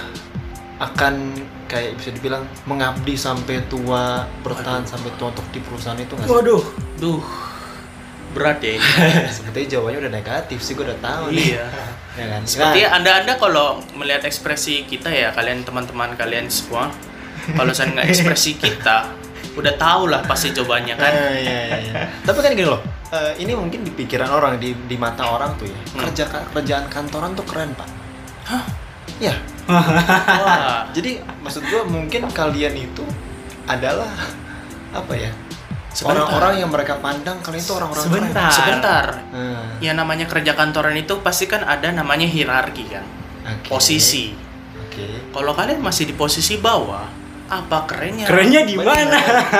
akan 0.76 1.32
kayak 1.66 1.96
bisa 1.96 2.12
dibilang 2.12 2.44
mengabdi 2.62 3.16
sampai 3.16 3.64
tua, 3.66 4.22
bertahan 4.40 4.84
sampai 4.84 5.08
tua 5.16 5.32
untuk 5.32 5.46
di 5.48 5.58
perusahaan 5.58 5.96
itu 5.96 6.12
nggak 6.12 6.28
waduh 6.28 6.62
duh 6.96 7.24
berat 8.30 8.60
ya 8.60 8.76
ini 8.76 8.84
Sepertinya 9.40 9.66
jawabannya 9.72 9.98
udah 10.04 10.12
negatif 10.12 10.58
sih, 10.60 10.76
gue 10.76 10.84
udah 10.84 11.00
tahu 11.00 11.32
nih. 11.32 11.56
iya 11.56 11.64
Ya 12.12 12.26
kan? 12.28 12.40
Seperti 12.44 12.78
Nah, 12.82 12.92
anda 12.92 13.10
anda 13.16 13.32
kalau 13.36 13.80
melihat 13.92 14.20
ekspresi 14.22 14.84
kita 14.84 15.08
ya 15.08 15.32
kalian 15.32 15.64
teman-teman 15.64 16.12
kalian 16.12 16.44
semua, 16.48 16.92
kalau 17.56 17.72
saya 17.72 17.96
nggak 17.96 18.06
ekspresi 18.06 18.60
kita, 18.60 19.16
udah 19.56 19.74
tahu 19.76 20.12
lah 20.12 20.20
pasti 20.22 20.52
jawabannya 20.52 20.96
kan. 20.96 21.12
Ah, 21.12 21.32
iya, 21.32 21.58
iya, 21.64 21.76
iya. 21.82 21.92
Tapi 22.20 22.38
kan 22.40 22.52
gini 22.52 22.68
loh, 22.68 22.84
eh, 23.08 23.32
ini 23.40 23.52
mungkin 23.52 23.80
di 23.80 23.92
pikiran 23.92 24.28
orang, 24.28 24.60
di, 24.60 24.76
di 24.76 24.96
mata 24.96 25.24
orang 25.24 25.56
tuh 25.56 25.64
ya, 25.64 25.80
Hmm. 25.96 26.04
kerja 26.04 26.24
kerjaan 26.52 26.84
kantoran 26.92 27.32
tuh 27.32 27.48
keren 27.48 27.72
pak. 27.72 27.88
Hah? 28.46 28.62
Ya. 29.18 29.34
Wah, 29.66 30.86
Jadi 30.90 31.18
maksud 31.42 31.66
gua 31.66 31.82
mungkin 31.84 32.30
kalian 32.30 32.74
itu 32.76 33.02
adalah 33.64 34.10
apa 34.92 35.12
ya? 35.12 35.30
Sebentar. 35.90 36.12
Orang-orang 36.22 36.54
yang 36.60 36.70
mereka 36.70 36.94
pandang 36.96 37.40
kalian 37.40 37.58
itu 37.58 37.72
orang-orang 37.72 38.04
Sebentar. 38.04 38.50
sebentar. 38.52 39.06
keren. 39.10 39.32
Hmm, 39.32 39.64
Ya 39.80 39.92
namanya 39.92 40.24
kerja 40.24 40.52
kantoran 40.52 40.92
itu 40.94 41.18
pasti 41.20 41.44
kan 41.44 41.64
ada 41.64 41.88
namanya 41.90 42.24
hierarki 42.24 42.84
kan, 42.86 43.04
oke. 43.42 43.72
posisi. 43.72 44.36
Oke. 44.78 45.32
Kalau 45.32 45.52
kalian 45.52 45.80
masih 45.80 46.04
di 46.04 46.12
posisi 46.12 46.56
bawah, 46.56 47.08
apa 47.46 47.78
kerennya? 47.84 48.28
kerennya 48.28 48.62
di 48.62 48.76
mana 48.76 49.16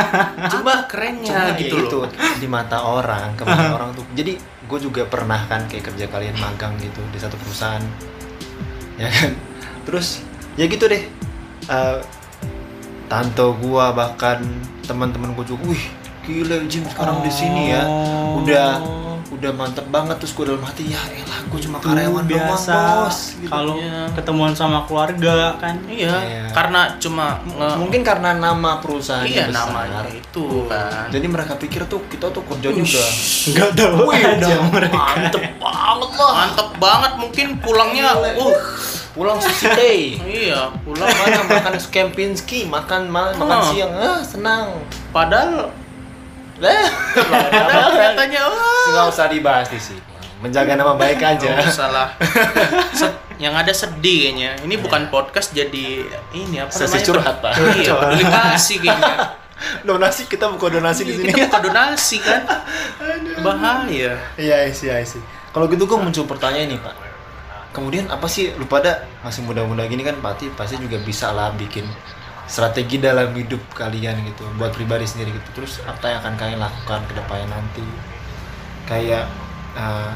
Coba 0.53 0.85
kerennya 0.85 1.33
Cuma 1.49 1.57
gitu 1.57 1.73
ya 1.73 1.83
loh. 1.83 1.89
itu 1.89 1.99
di 2.37 2.47
mata 2.47 2.79
orang, 2.85 3.33
ke 3.33 3.43
mata 3.43 3.73
orang 3.77 3.91
tuh. 3.93 4.05
Jadi 4.13 4.37
gue 4.39 4.79
juga 4.79 5.03
pernah 5.05 5.41
kan 5.43 5.65
kayak 5.65 5.89
kerja 5.89 6.05
kalian 6.07 6.37
magang 6.37 6.77
gitu 6.77 7.01
di 7.09 7.17
satu 7.17 7.37
perusahaan, 7.39 7.81
ya 8.97 9.09
kan. 9.09 9.33
Terus 9.85 10.25
ya 10.57 10.65
gitu 10.67 10.85
deh. 10.87 11.05
Eh, 11.67 11.99
tante 13.07 13.45
gua 13.63 13.95
bahkan 13.95 14.43
teman-teman 14.83 15.31
gue 15.35 15.47
juga, 15.47 15.63
wih 15.67 15.85
gila 16.27 16.59
Jim 16.67 16.83
sekarang 16.91 17.23
di 17.23 17.31
sini 17.31 17.71
ya, 17.71 17.87
Oh. 17.87 18.43
udah 18.43 18.83
udah 19.37 19.53
mantep 19.53 19.87
banget 19.87 20.17
terus 20.17 20.33
gue 20.33 20.45
dalam 20.47 20.61
hati 20.61 20.85
ya 20.87 21.01
elah 21.07 21.41
gue 21.45 21.61
cuma 21.61 21.77
karyawan 21.79 22.25
doang 22.25 22.27
biasa 22.27 22.75
bos 22.99 23.19
gitu. 23.35 23.47
kalau 23.47 23.77
Iya. 23.77 24.09
ketemuan 24.13 24.53
sama 24.53 24.83
keluarga 24.83 25.55
kan 25.57 25.77
Iya, 25.87 26.17
Iya. 26.17 26.45
karena 26.51 26.81
cuma 26.97 27.39
mungkin 27.77 28.01
karena 28.01 28.33
nama 28.33 28.79
perusahaan 28.79 29.23
iya 29.23 29.47
besar. 29.47 29.69
namanya 29.69 30.09
itu 30.09 30.65
kan. 30.65 31.07
jadi 31.09 31.27
mereka 31.27 31.55
pikir 31.55 31.85
tuh 31.85 32.01
kita 32.07 32.29
tuh 32.29 32.43
kerjanya 32.43 32.81
udah 32.81 33.09
nggak 33.47 33.71
tahu 33.75 33.99
Wih, 34.07 34.23
ada 34.23 34.49
mereka 34.67 34.97
Mantep 34.97 35.45
banget 35.57 36.11
lah. 36.17 36.33
Mantep 36.35 36.69
banget 36.77 37.13
mungkin 37.17 37.47
pulangnya. 37.59 38.09
Uh, 38.35 38.53
pulang 39.13 39.39
sushi 39.39 39.65
day 39.73 40.01
iya, 40.21 40.69
pulang 40.79 41.09
mana 41.09 41.41
makan 41.43 41.75
Kempinski 41.87 42.65
makan 42.65 43.09
ma- 43.09 43.33
makan 43.33 43.59
Oh. 43.59 43.69
siang 43.71 43.93
ah 43.93 44.21
senang 44.21 44.77
padahal 45.09 45.73
padahal 46.59 47.91
kelihatannya 47.93 48.41
wah. 48.41 48.87
nggak 48.93 49.07
usah 49.13 49.27
dibahas 49.29 49.69
di 49.69 49.81
sini 49.81 50.03
menjaga 50.37 50.77
nama 50.77 50.93
baik 50.97 51.21
aja 51.25 51.49
Nggak 51.49 51.69
usah 51.73 51.89
lah. 51.89 52.09
Yang 53.45 53.55
ada 53.57 53.73
sedih 53.73 54.19
kayaknya. 54.33 54.51
Ini 54.65 54.75
bukan 54.81 55.09
podcast 55.09 55.53
jadi 55.57 56.05
ini 56.37 56.57
apa 56.61 56.73
Sesi 56.73 57.01
namanya? 57.01 57.05
curhat, 57.09 57.37
Pak. 57.41 57.53
Iya, 57.57 57.93
peduli 57.97 58.25
kasih 58.25 58.77
kayaknya. 58.85 59.17
donasi 59.89 60.29
kita 60.29 60.53
buka 60.53 60.69
donasi 60.69 61.09
di 61.09 61.13
sini 61.17 61.33
Kita 61.33 61.49
buka 61.49 61.61
donasi 61.65 62.17
kan. 62.21 62.45
Bahaya. 63.41 64.13
iya 64.37 64.69
sih 64.69 64.89
iya 64.93 65.01
sih 65.01 65.21
kalau 65.57 65.73
gitu 65.73 65.89
gue 65.89 65.97
muncul 65.97 66.29
pertanyaan 66.29 66.77
nih 66.77 66.81
pak 66.85 66.95
kemudian 67.73 68.05
apa 68.13 68.29
sih 68.29 68.53
lu 68.61 68.69
pada 68.69 69.09
masih 69.25 69.45
muda-muda 69.45 69.89
gini 69.89 70.05
kan 70.05 70.17
pasti 70.21 70.53
pasti 70.53 70.77
juga 70.77 71.01
bisa 71.01 71.33
lah 71.33 71.53
bikin 71.57 71.89
strategi 72.47 72.97
dalam 72.99 73.35
hidup 73.35 73.59
kalian 73.75 74.23
gitu 74.25 74.47
buat 74.55 74.71
pribadi 74.71 75.03
sendiri 75.03 75.35
gitu 75.35 75.49
terus 75.53 75.83
apa 75.83 76.07
yang 76.07 76.19
akan 76.23 76.35
kalian 76.35 76.61
lakukan 76.63 77.01
ke 77.05 77.13
depannya 77.15 77.49
nanti 77.51 77.83
kayak 78.87 79.27
eh, 79.75 80.13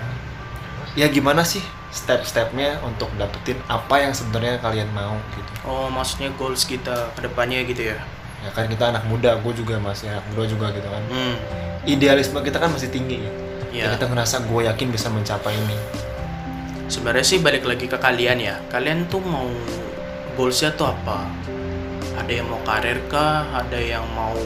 ya 0.94 1.06
gimana 1.06 1.42
sih 1.42 1.62
step-stepnya 1.90 2.78
untuk 2.86 3.10
dapetin 3.18 3.58
apa 3.66 3.98
yang 3.98 4.14
sebenarnya 4.14 4.62
kalian 4.62 4.86
mau 4.94 5.18
gitu 5.34 5.50
Oh, 5.60 5.92
maksudnya 5.92 6.30
goals 6.38 6.64
kita 6.64 7.12
ke 7.12 7.20
depannya 7.20 7.66
gitu 7.66 7.92
ya. 7.92 7.98
ya 8.40 8.50
kan 8.54 8.64
kita 8.64 8.88
anak 8.88 9.04
muda 9.04 9.36
gue 9.36 9.52
juga 9.52 9.76
masih 9.76 10.08
anak 10.08 10.24
muda 10.30 10.46
juga 10.46 10.66
gitu 10.70 10.86
kan 10.86 11.02
Hmm. 11.10 11.36
idealisme 11.84 12.38
kita 12.40 12.56
kan 12.56 12.70
masih 12.70 12.88
tinggi 12.88 13.26
ya. 13.74 13.90
Dan 13.90 13.98
kita 13.98 14.06
ngerasa 14.06 14.36
gue 14.46 14.60
yakin 14.66 14.88
bisa 14.88 15.10
mencapai 15.10 15.52
ini 15.52 15.76
Sebenarnya 16.86 17.22
sih 17.22 17.38
balik 17.38 17.62
lagi 17.62 17.86
ke 17.86 17.94
kalian 17.94 18.42
ya. 18.42 18.58
Kalian 18.66 19.06
tuh 19.06 19.22
mau 19.22 19.46
goalsnya 20.34 20.74
tuh 20.74 20.90
apa? 20.90 21.22
Ada 22.20 22.32
yang 22.34 22.46
mau 22.46 22.60
karir 22.62 23.00
kah? 23.06 23.48
Ada 23.54 23.78
yang 23.78 24.04
mau 24.10 24.36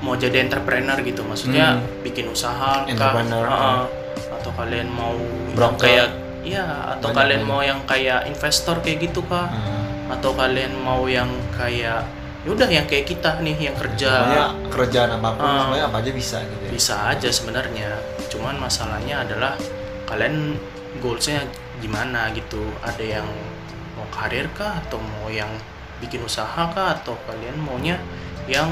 mau 0.00 0.16
jadi 0.16 0.40
entrepreneur 0.40 0.96
gitu. 0.98 1.20
Maksudnya 1.22 1.76
Hmm. 1.76 2.00
bikin 2.00 2.26
usaha 2.26 2.82
kah? 2.82 2.88
Entrepreneur, 2.88 3.44
Heeh. 3.44 3.80
Atau 4.32 4.50
kalian 4.54 4.88
mau 4.88 5.12
yang 5.12 5.54
Broker. 5.54 5.76
kayak 5.78 6.08
Iya, 6.40 6.64
atau 6.90 7.12
Banyak, 7.12 7.18
kalian 7.20 7.42
banyak. 7.42 7.52
mau 7.52 7.60
yang 7.60 7.80
kayak 7.84 8.24
investor 8.24 8.80
kayak 8.80 9.04
gitu 9.04 9.20
kah? 9.22 9.44
Hmm. 9.46 10.08
Atau 10.10 10.32
kalian 10.32 10.72
mau 10.74 11.04
yang 11.04 11.28
kayak 11.52 12.00
ya 12.40 12.48
udah 12.48 12.64
yang 12.66 12.88
kayak 12.88 13.04
kita 13.04 13.36
nih 13.38 13.52
yang 13.60 13.76
kerja 13.76 14.08
Pokoknya 14.24 14.46
kerjaan 14.72 15.10
apa 15.12 15.28
pun, 15.30 15.44
Ah. 15.44 15.68
pokoknya 15.68 15.84
apa 15.84 15.98
aja 16.00 16.10
bisa 16.10 16.36
gitu 16.40 16.62
ya. 16.64 16.70
bisa 16.72 16.94
aja 17.06 17.28
sebenarnya 17.28 17.90
cuman 18.26 18.56
masalahnya 18.56 19.20
adalah 19.20 19.52
kalian 20.06 20.56
goalsnya 20.96 21.44
gimana 21.76 22.32
gitu 22.32 22.56
ada 22.80 23.04
yang 23.04 23.28
mau 23.92 24.08
karir 24.10 24.48
kah 24.50 24.80
atau 24.80 24.96
mau 24.96 25.28
yang 25.28 25.52
bikin 26.00 26.20
usaha 26.20 26.66
kah 26.66 26.96
atau 26.96 27.14
kalian 27.22 27.56
maunya 27.56 28.00
yang 28.44 28.68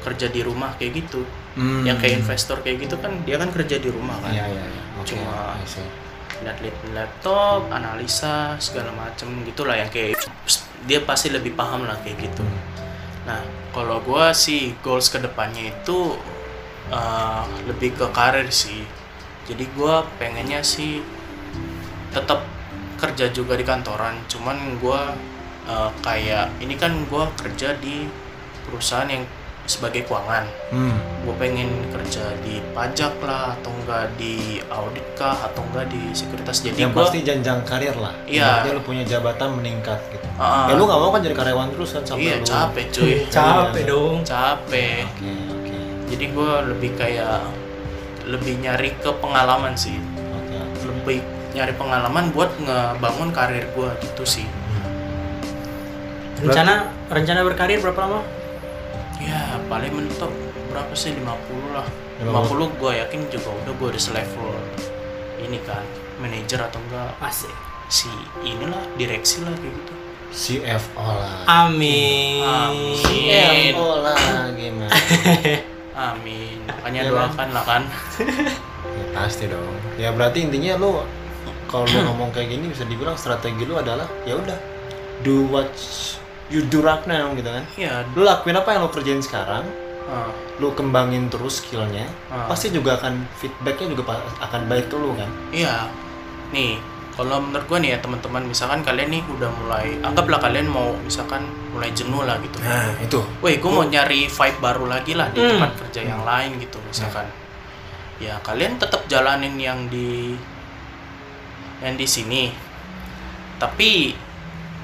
kerja 0.00 0.26
di 0.26 0.40
rumah 0.40 0.72
kayak 0.74 0.94
gitu 0.96 1.22
Hmm. 1.52 1.82
yang 1.82 1.98
kayak 1.98 2.22
investor 2.22 2.62
kayak 2.62 2.86
gitu 2.86 2.94
kan 2.96 3.10
dia 3.22 3.34
kan 3.34 3.50
kerja 3.50 3.76
di 3.76 3.90
rumah 3.90 4.14
kan 4.20 4.30
Iya 4.30 4.46
iya 4.46 4.62
iya. 4.62 4.82
Oke. 4.96 5.10
Cuma- 5.12 5.54
I 5.54 5.66
see. 5.66 5.82
lihat 6.38 6.62
lihat 6.62 6.78
laptop 6.94 7.66
analisa 7.68 8.54
segala 8.56 8.94
macem 8.94 9.26
gitulah 9.42 9.74
yang 9.74 9.90
kayak 9.90 10.22
dia 10.84 11.02
pasti 11.02 11.28
lebih 11.28 11.52
paham 11.52 11.82
lah 11.82 11.98
kayak 11.98 12.14
gitu 12.22 12.46
Hmm. 12.46 12.62
nah 13.26 13.40
kalau 13.68 13.98
gua 14.00 14.30
sih 14.30 14.70
goals 14.78 15.06
ke 15.06 15.18
depannya 15.18 15.74
itu 15.74 16.14
uh, 16.88 17.42
lebih 17.66 17.92
ke 17.92 18.06
karir 18.08 18.46
sih 18.48 18.86
jadi 19.44 19.66
gua 19.74 20.06
pengennya 20.14 20.62
sih 20.62 21.02
tetap 22.08 22.46
kerja 22.96 23.28
juga 23.30 23.52
di 23.52 23.62
kantoran 23.62 24.14
cuman 24.26 24.78
gua 24.78 25.10
uh, 25.68 25.92
kayak 26.00 26.48
ini 26.58 26.74
kan 26.74 27.04
gua 27.06 27.28
kerja 27.34 27.76
di 27.76 28.08
perusahaan 28.64 29.06
yang 29.06 29.24
sebagai 29.64 30.00
keuangan 30.02 30.48
Hmm. 30.68 30.96
gue 31.20 31.34
pengen 31.36 31.68
kerja 31.92 32.32
di 32.40 32.56
pajak 32.72 33.20
lah 33.20 33.52
atau 33.52 33.68
enggak 33.74 34.08
di 34.16 34.64
audit 34.66 35.04
kah 35.12 35.36
atau 35.38 35.60
enggak 35.62 35.92
di 35.92 36.08
sekuritas 36.10 36.64
jadi 36.64 36.76
Yang 36.78 36.90
gue 36.90 37.02
pasti 37.02 37.18
jenjang 37.20 37.60
karir 37.62 37.92
lah. 37.94 38.16
Iya. 38.24 38.64
Ibaratnya 38.64 38.72
lu 38.72 38.82
punya 38.82 39.04
jabatan 39.04 39.48
meningkat 39.54 40.00
gitu. 40.08 40.24
Ah, 40.40 40.68
ya 40.68 40.72
lu 40.72 40.84
nggak 40.84 40.96
mau 40.98 41.10
kan 41.10 41.20
jadi 41.20 41.36
karyawan 41.36 41.68
terus 41.70 41.90
kan 41.92 42.02
sampai 42.02 42.24
iya 42.24 42.36
lu. 42.36 42.46
capek 42.46 42.86
cuy 42.88 43.12
capek 43.28 43.76
Iya. 43.78 43.84
dong 43.86 44.16
capek 44.24 45.00
Oke 45.04 45.28
oke 45.52 45.76
jadi 46.08 46.24
gue 46.26 46.50
lebih 46.66 46.90
kayak 46.94 47.40
lebih 48.24 48.54
nyari 48.58 48.90
ke 48.94 49.10
pengalaman 49.14 49.72
sih 49.74 49.96
oke. 50.32 50.56
lebih 50.86 51.20
nyari 51.50 51.72
pengalaman 51.74 52.30
buat 52.30 52.48
ngebangun 52.56 53.28
karir 53.30 53.68
gue 53.68 53.88
gitu 54.00 54.24
sih 54.24 54.48
rencana 56.38 56.72
rencana 57.10 57.40
berkarir 57.42 57.78
berapa 57.82 58.00
lama 58.06 58.20
ya 59.18 59.58
paling 59.66 59.92
mentok 59.94 60.30
berapa 60.70 60.92
sih 60.94 61.16
50 61.16 61.24
lah 61.74 61.86
50. 62.22 62.30
50 62.30 62.78
gue 62.78 62.92
yakin 63.06 63.20
juga 63.30 63.50
udah 63.64 63.72
gue 63.74 63.88
udah 63.94 64.02
selevel 64.02 64.50
ini 65.42 65.58
kan 65.66 65.82
manajer 66.22 66.60
atau 66.62 66.78
enggak 66.82 67.14
asik 67.22 67.54
si 67.88 68.10
inilah 68.44 68.82
direksi 68.94 69.42
lah 69.42 69.54
kayak 69.58 69.72
gitu 69.74 69.92
CFO 70.28 71.00
lah. 71.02 71.40
amin 71.48 72.44
Amin. 72.44 73.00
CFO 73.00 74.04
lah 74.04 74.52
gimana? 74.52 74.92
Amin. 75.98 76.62
Makanya 76.62 77.00
kan? 77.02 77.10
doakan 77.10 77.48
lah 77.50 77.64
kan. 77.66 77.82
ya, 79.02 79.04
pasti 79.18 79.50
dong. 79.50 79.74
Ya 79.98 80.14
berarti 80.14 80.46
intinya 80.46 80.78
lu 80.78 81.02
kalau 81.66 81.84
lu 81.90 81.98
ngomong 82.06 82.30
kayak 82.30 82.54
gini 82.54 82.70
bisa 82.70 82.86
dibilang 82.86 83.18
strategi 83.18 83.66
lu 83.66 83.74
adalah 83.76 84.06
ya 84.22 84.38
udah 84.38 84.58
do 85.26 85.44
what 85.50 85.68
you 86.48 86.64
do 86.64 86.80
right 86.80 87.04
now 87.04 87.28
gitu 87.32 87.46
kan. 87.46 87.64
Iya. 87.74 88.04
Lu 88.12 88.22
lakuin 88.22 88.54
apa 88.54 88.68
yang 88.70 88.80
lu 88.82 88.90
kerjain 88.90 89.20
sekarang, 89.20 89.64
ah, 90.04 90.28
lu 90.56 90.72
kembangin 90.72 91.28
terus 91.28 91.60
skillnya, 91.60 92.08
Ah. 92.26 92.46
pasti 92.46 92.68
juga 92.68 92.96
akan 92.96 93.28
feedbacknya 93.34 93.92
juga 93.92 94.16
akan 94.38 94.64
baik 94.64 94.88
ke 94.88 94.96
lu 94.96 95.12
kan. 95.12 95.28
iya. 95.48 95.86
Nih, 96.48 96.80
kalau 97.12 97.38
menurut 97.38 97.66
gua 97.66 97.76
nih 97.76 97.92
ya 97.92 97.98
teman-teman, 98.00 98.40
misalkan 98.42 98.80
kalian 98.80 99.10
nih 99.10 99.22
udah 99.28 99.50
mulai, 99.54 100.00
anggaplah 100.00 100.38
kalian 100.38 100.64
mau 100.64 100.96
misalkan 100.98 101.44
mulai 101.68 101.92
jenuh 101.92 102.24
lah 102.24 102.40
gitu. 102.40 102.56
Nah 102.58 102.96
itu. 102.98 103.20
Woi, 103.38 103.58
gue 103.58 103.68
mau 103.68 103.84
nyari 103.84 104.24
vibe 104.24 104.58
baru 104.58 104.88
lagi 104.88 105.12
lah 105.12 105.28
di 105.28 105.38
Hmm. 105.38 105.60
tempat 105.60 105.72
kerja 105.78 106.00
yang 106.06 106.24
lain 106.24 106.56
gitu 106.56 106.80
misalkan. 106.80 107.28
Ya 108.16 108.40
kalian 108.40 108.80
tetap 108.80 109.04
jalanin 109.06 109.54
yang 109.54 109.86
di 109.86 110.34
yang 111.78 111.94
di 111.94 112.06
sini. 112.08 112.50
Tapi 113.58 114.16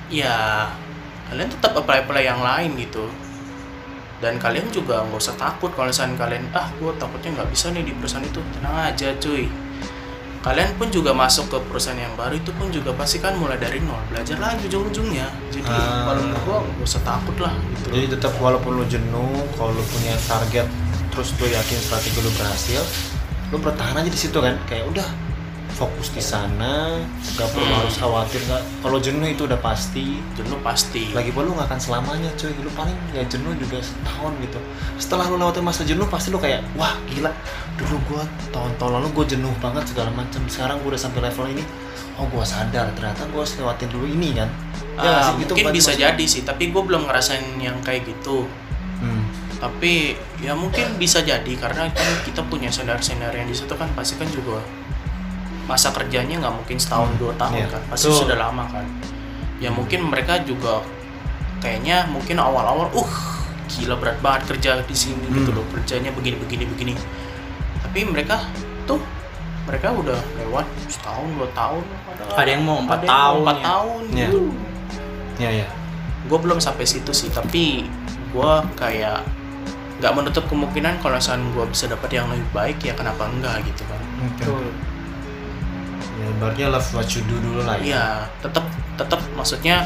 ya 0.06 0.68
kalian 1.30 1.48
tetap 1.48 1.72
apply 1.76 2.04
apply 2.04 2.22
yang 2.24 2.40
lain 2.40 2.76
gitu. 2.76 3.08
Dan 4.22 4.40
kalian 4.40 4.70
juga 4.72 5.04
nggak 5.04 5.20
usah 5.20 5.36
takut 5.36 5.68
kalau 5.76 5.90
misalnya 5.92 6.16
kalian 6.16 6.44
ah 6.56 6.70
gue 6.80 6.92
takutnya 6.96 7.40
nggak 7.40 7.48
bisa 7.52 7.68
nih 7.74 7.84
di 7.84 7.92
perusahaan 7.92 8.24
itu 8.24 8.40
tenang 8.56 8.76
aja 8.88 9.08
cuy. 9.20 9.44
Kalian 10.44 10.76
pun 10.76 10.92
juga 10.92 11.16
masuk 11.16 11.48
ke 11.48 11.56
perusahaan 11.72 11.96
yang 11.96 12.12
baru 12.20 12.36
itu 12.36 12.52
pun 12.52 12.68
juga 12.68 12.92
pasti 12.92 13.16
kan 13.16 13.32
mulai 13.40 13.56
dari 13.56 13.80
nol 13.80 13.96
belajar 14.12 14.36
lagi 14.36 14.68
ujung-ujungnya. 14.68 15.24
Jadi 15.48 15.64
Ah. 15.64 16.04
kalau 16.04 16.20
menurut 16.20 16.42
gue 16.44 16.56
nggak 16.68 16.84
usah 16.84 17.00
takut 17.00 17.36
lah 17.40 17.52
gitu. 17.72 17.88
Jadi 17.96 18.06
tetap 18.12 18.32
walaupun 18.36 18.76
lu 18.76 18.84
jenuh, 18.84 19.40
kalau 19.56 19.72
lu 19.72 19.84
punya 19.88 20.12
target, 20.28 20.68
terus 21.12 21.32
lu 21.40 21.48
yakin 21.48 21.78
strategi 21.80 22.20
lu 22.20 22.28
berhasil, 22.36 22.82
lu 23.52 23.56
bertahan 23.56 23.96
aja 24.04 24.10
di 24.12 24.20
situ 24.20 24.36
kan. 24.36 24.52
Kayak 24.68 24.84
udah 24.92 25.08
fokus 25.74 26.14
di 26.14 26.22
sana, 26.22 27.02
gak 27.34 27.50
perlu 27.50 27.66
Hmm. 27.66 27.82
harus 27.82 27.98
khawatir 27.98 28.40
nggak. 28.46 28.62
Kalau 28.78 28.98
jenuh 28.98 29.26
itu 29.26 29.42
udah 29.44 29.58
pasti. 29.58 30.22
jenuh 30.34 30.58
pasti 30.62 31.10
Lagi 31.10 31.34
pun 31.34 31.44
lu 31.44 31.52
nggak 31.52 31.66
akan 31.66 31.80
selamanya 31.82 32.30
cuy. 32.38 32.54
Lu 32.62 32.70
paling 32.72 32.94
ya 33.10 33.26
jenuh 33.26 33.50
juga 33.58 33.82
setahun 33.82 34.32
gitu. 34.38 34.58
Setelah 34.96 35.26
lu 35.26 35.36
lewatin 35.36 35.66
masa 35.66 35.82
jenuh 35.82 36.06
pasti 36.06 36.30
lu 36.30 36.38
kayak 36.38 36.62
wah 36.78 36.94
gila. 37.10 37.34
Dulu 37.74 37.96
gua 38.06 38.22
tahun-tahun 38.48 39.02
lalu 39.02 39.08
gua 39.10 39.26
jenuh 39.26 39.54
banget 39.58 39.84
segala 39.90 40.14
macam. 40.14 40.40
Sekarang 40.46 40.78
gua 40.80 40.94
udah 40.94 41.02
sampai 41.02 41.20
level 41.26 41.46
ini. 41.50 41.64
Oh 42.14 42.30
gua 42.30 42.46
sadar 42.46 42.94
ternyata 42.94 43.26
gua 43.34 43.42
harus 43.42 43.58
lewatin 43.58 43.90
dulu 43.90 44.06
ini 44.06 44.38
kan. 44.38 44.46
Ya 44.94 45.02
nggak 45.02 45.22
sih? 45.26 45.34
Gitu 45.42 45.52
mungkin 45.58 45.74
bisa 45.74 45.92
jadi 45.92 46.24
sih 46.24 46.46
tapi 46.46 46.70
gue 46.70 46.78
belum 46.78 47.10
ngerasain 47.10 47.42
yang 47.58 47.74
kayak 47.82 48.06
gitu 48.06 48.46
Hmm. 49.02 49.26
tapi 49.58 50.14
ya 50.38 50.54
mungkin 50.54 50.86
bisa 50.96 51.18
jadi 51.18 51.50
karena 51.58 51.90
kan 51.90 52.08
kita 52.22 52.46
punya 52.46 52.70
senior-senior 52.70 53.34
yang 53.34 53.44
di 53.44 53.52
situ 53.52 53.74
kan 53.74 53.90
pasti 53.92 54.14
kan 54.14 54.30
juga 54.30 54.62
masa 55.64 55.88
kerjanya 55.90 56.36
nggak 56.38 56.54
mungkin 56.54 56.76
setahun 56.76 57.08
dua 57.16 57.32
tahun 57.34 57.56
Iya, 57.56 57.68
kan 57.68 57.82
pasti 57.88 58.06
betul. 58.06 58.20
sudah 58.22 58.36
lama 58.38 58.64
kan 58.68 58.84
ya 59.56 59.68
mungkin 59.68 60.00
mereka 60.04 60.40
juga 60.40 60.84
kayaknya 61.58 62.04
mungkin 62.06 62.36
awal-awal 62.36 62.90
uh 62.90 63.12
gila 63.66 63.96
berat 63.96 64.20
banget 64.20 64.42
kerja 64.46 64.70
di 64.80 64.92
sini 64.92 65.24
gitu 65.26 65.48
Hmm. 65.48 65.56
loh 65.56 65.66
kerjanya 65.70 66.10
begini 66.10 66.36
begini 66.36 66.64
begini 66.66 66.92
tapi 67.80 68.04
mereka 68.04 68.44
tuh 68.84 69.00
mereka 69.64 69.88
udah 69.90 70.20
lewat 70.38 70.62
setahun 70.86 71.24
dua 71.32 71.48
tahun 71.50 71.82
Ada 72.30 72.50
yang 72.50 72.62
mau 72.62 72.78
empat 72.78 72.98
ada 72.98 73.06
yang 73.06 73.10
mau 73.10 73.16
tahun 73.16 73.40
empat 73.40 73.56
ya. 73.56 73.64
tahun 73.64 74.00
Iya. 74.04 74.28
gitu 74.28 74.40
Ya 75.34 75.50
ya. 75.56 75.68
gue 76.24 76.38
belum 76.38 76.58
sampai 76.58 76.84
situ 76.84 77.10
sih 77.10 77.28
tapi 77.28 77.88
gue 78.30 78.52
kayak 78.74 79.24
nggak 79.94 80.12
menutup 80.12 80.44
kemungkinan 80.44 81.00
kalau 81.00 81.16
misalnya 81.16 81.48
gue 81.50 81.64
bisa 81.66 81.84
dapat 81.86 82.10
yang 82.12 82.28
lebih 82.28 82.44
baik 82.50 82.78
ya 82.80 82.92
kenapa 82.92 83.24
enggak 83.26 83.64
gitu 83.64 83.82
kan 83.86 84.00
Betul. 84.20 84.68
Ya, 86.24 86.30
ibaratnya 86.30 86.66
love 86.70 86.88
what 86.90 87.08
you 87.08 87.20
do 87.22 87.36
dulu 87.38 87.60
lah 87.60 87.76
ya. 87.76 87.84
iya 87.84 88.04
tetap 88.40 88.64
tetap 88.94 89.20
maksudnya 89.32 89.84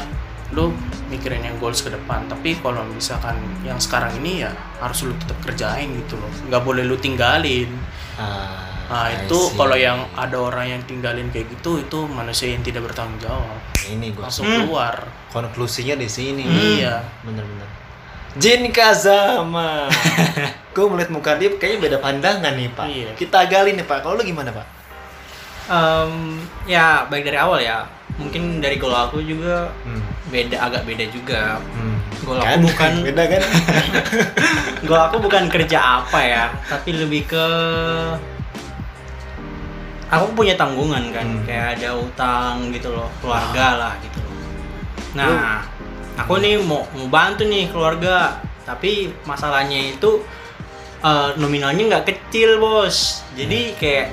lu 0.49 0.71
mikirin 1.07 1.43
yang 1.43 1.53
goals 1.57 1.79
ke 1.79 1.89
depan 1.89 2.25
tapi 2.25 2.57
kalau 2.57 2.81
misalkan 2.87 3.35
yang 3.61 3.77
sekarang 3.77 4.09
ini 4.17 4.41
ya 4.41 4.49
harus 4.79 5.03
lu 5.03 5.13
tetap 5.15 5.37
kerjain 5.43 5.91
gitu 5.93 6.15
loh 6.15 6.31
nggak 6.47 6.63
boleh 6.63 6.81
lu 6.81 6.95
tinggalin 6.95 7.69
Ah, 8.15 8.83
nah 8.89 9.07
itu 9.07 9.37
kalau 9.53 9.73
yang 9.73 9.95
ada 10.11 10.35
orang 10.35 10.65
yang 10.69 10.81
tinggalin 10.83 11.29
kayak 11.29 11.47
gitu 11.49 11.79
itu 11.79 11.99
manusia 12.05 12.49
yang 12.49 12.59
tidak 12.59 12.83
bertanggung 12.83 13.21
jawab 13.21 13.59
ini 13.85 14.11
gua 14.11 14.27
langsung 14.27 14.43
Hmm. 14.43 14.65
keluar 14.65 14.95
konklusinya 15.29 15.95
di 15.95 16.05
sini. 16.05 16.43
iya 16.75 16.99
Bener-bener. 17.21 17.63
Jin 18.35 18.69
Kazama. 18.69 19.89
gue 20.75 20.85
melihat 20.85 21.09
muka 21.09 21.33
dia 21.35 21.49
kayaknya 21.51 21.79
beda 21.81 21.97
pandangan 21.97 22.53
nih 22.53 22.69
pak. 22.69 22.85
Iya. 22.85 23.09
Kita 23.15 23.45
gali 23.45 23.73
nih 23.73 23.83
pak. 23.83 24.01
Kalau 24.01 24.13
lu 24.13 24.23
gimana 24.23 24.51
pak? 24.51 24.65
Em, 25.69 26.11
ya 26.65 27.05
baik 27.05 27.23
dari 27.23 27.37
awal 27.37 27.59
ya. 27.59 27.85
Mungkin 28.17 28.59
dari 28.59 28.75
goal 28.75 28.91
aku 28.91 29.21
juga 29.21 29.69
Hmm. 29.81 30.01
beda 30.27 30.57
agak 30.59 30.83
beda 30.83 31.05
juga. 31.07 31.61
Hmm. 31.71 31.95
Goal 32.19 32.37
aku 32.37 32.57
bukan- 32.65 33.01
beda 33.07 33.23
kan? 33.27 33.41
goal 34.87 35.01
aku 35.03 35.17
bukan 35.19 35.45
kerja 35.47 35.79
apa 36.01 36.19
ya 36.19 36.45
tapi 36.65 36.93
lebih 36.93 37.23
ke 37.25 37.45
aku 40.09 40.25
punya 40.33 40.57
tanggungan 40.57 41.13
kan. 41.13 41.23
Hmm. 41.23 41.45
kayak 41.45 41.77
ada 41.77 41.89
utang 41.95 42.73
gitu 42.73 42.89
loh 42.89 43.07
keluarga 43.19 43.65
lah 43.77 43.93
gitu 44.01 44.19
loh. 44.19 44.33
Nah 45.15 45.61
aku 46.17 46.37
nih 46.39 46.57
mau 46.59 46.83
mau 46.91 47.07
bantu 47.07 47.45
nih 47.45 47.69
keluarga. 47.69 48.41
Tapi 48.65 49.09
masalahnya 49.23 49.93
itu 49.93 50.21
eh, 50.99 51.29
nominalnya 51.37 51.83
nggak 51.87 52.05
kecil 52.05 52.57
bos. 52.57 53.23
Jadi 53.31 53.73
kayak 53.75 54.07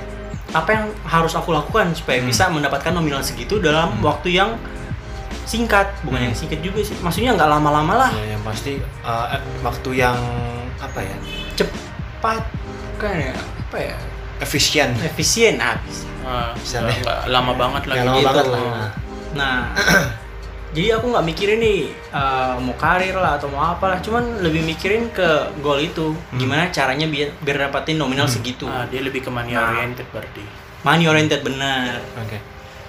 apa 0.55 0.71
yang 0.73 0.85
harus 1.05 1.35
aku 1.35 1.51
lakukan 1.51 1.91
supaya 1.93 2.23
Hmm. 2.23 2.29
bisa 2.29 2.47
mendapatkan 2.49 2.93
nominal 2.93 3.23
segitu 3.23 3.59
dalam 3.59 3.99
Hmm. 3.99 4.03
waktu 4.05 4.37
yang 4.37 4.55
singkat 5.47 5.91
bukan 6.03 6.19
Hmm. 6.23 6.27
yang 6.31 6.37
singkat 6.37 6.61
juga 6.63 6.81
sih 6.83 6.97
maksudnya 6.99 7.35
nggak 7.35 7.51
lama-lama 7.51 8.07
lah 8.07 8.11
ya, 8.13 8.35
yang 8.35 8.43
pasti 8.43 8.83
uh, 9.03 9.27
eh, 9.31 9.43
waktu 9.63 9.91
yang 9.95 10.17
apa 10.79 11.01
ya? 11.03 11.17
cepat 11.55 12.43
kan 12.99 13.15
ya 13.15 13.35
apa 13.35 13.79
ya 13.79 13.97
Efisien. 14.37 14.93
efisien 15.01 15.57
habis 15.59 16.05
Nah, 16.27 16.51
Bisa 16.59 16.83
lama 17.31 17.55
banget 17.55 17.87
lagi 17.87 18.03
lama 18.03 18.19
gitu. 18.19 18.27
banget 18.27 18.47
lah. 18.51 18.91
Nah. 19.39 19.59
jadi 20.77 20.93
aku 20.93 21.09
nggak 21.09 21.25
mikirin 21.27 21.59
nih 21.59 21.81
eh, 21.89 22.55
mau 22.59 22.77
karir 22.77 23.17
lah 23.17 23.35
atau 23.35 23.49
mau 23.49 23.65
apa 23.67 23.89
lah 23.89 23.99
cuman 23.99 24.41
lebih 24.41 24.61
mikirin 24.63 25.09
ke 25.09 25.25
goal 25.59 25.81
itu 25.81 26.13
Hmm. 26.13 26.37
gimana 26.37 26.69
caranya 26.69 27.07
biar 27.07 27.33
biar 27.39 27.57
dapatin 27.63 27.97
nominal 27.97 28.29
segitu 28.29 28.69
Ah, 28.69 28.85
dia 28.85 29.01
lebih 29.01 29.21
ke 29.21 29.31
money 29.31 29.51
Nah. 29.51 29.73
oriented 29.73 30.05
berarti. 30.07 30.45
money 30.83 31.05
oriented 31.05 31.41
benar 31.41 31.99
Oke. 32.17 32.39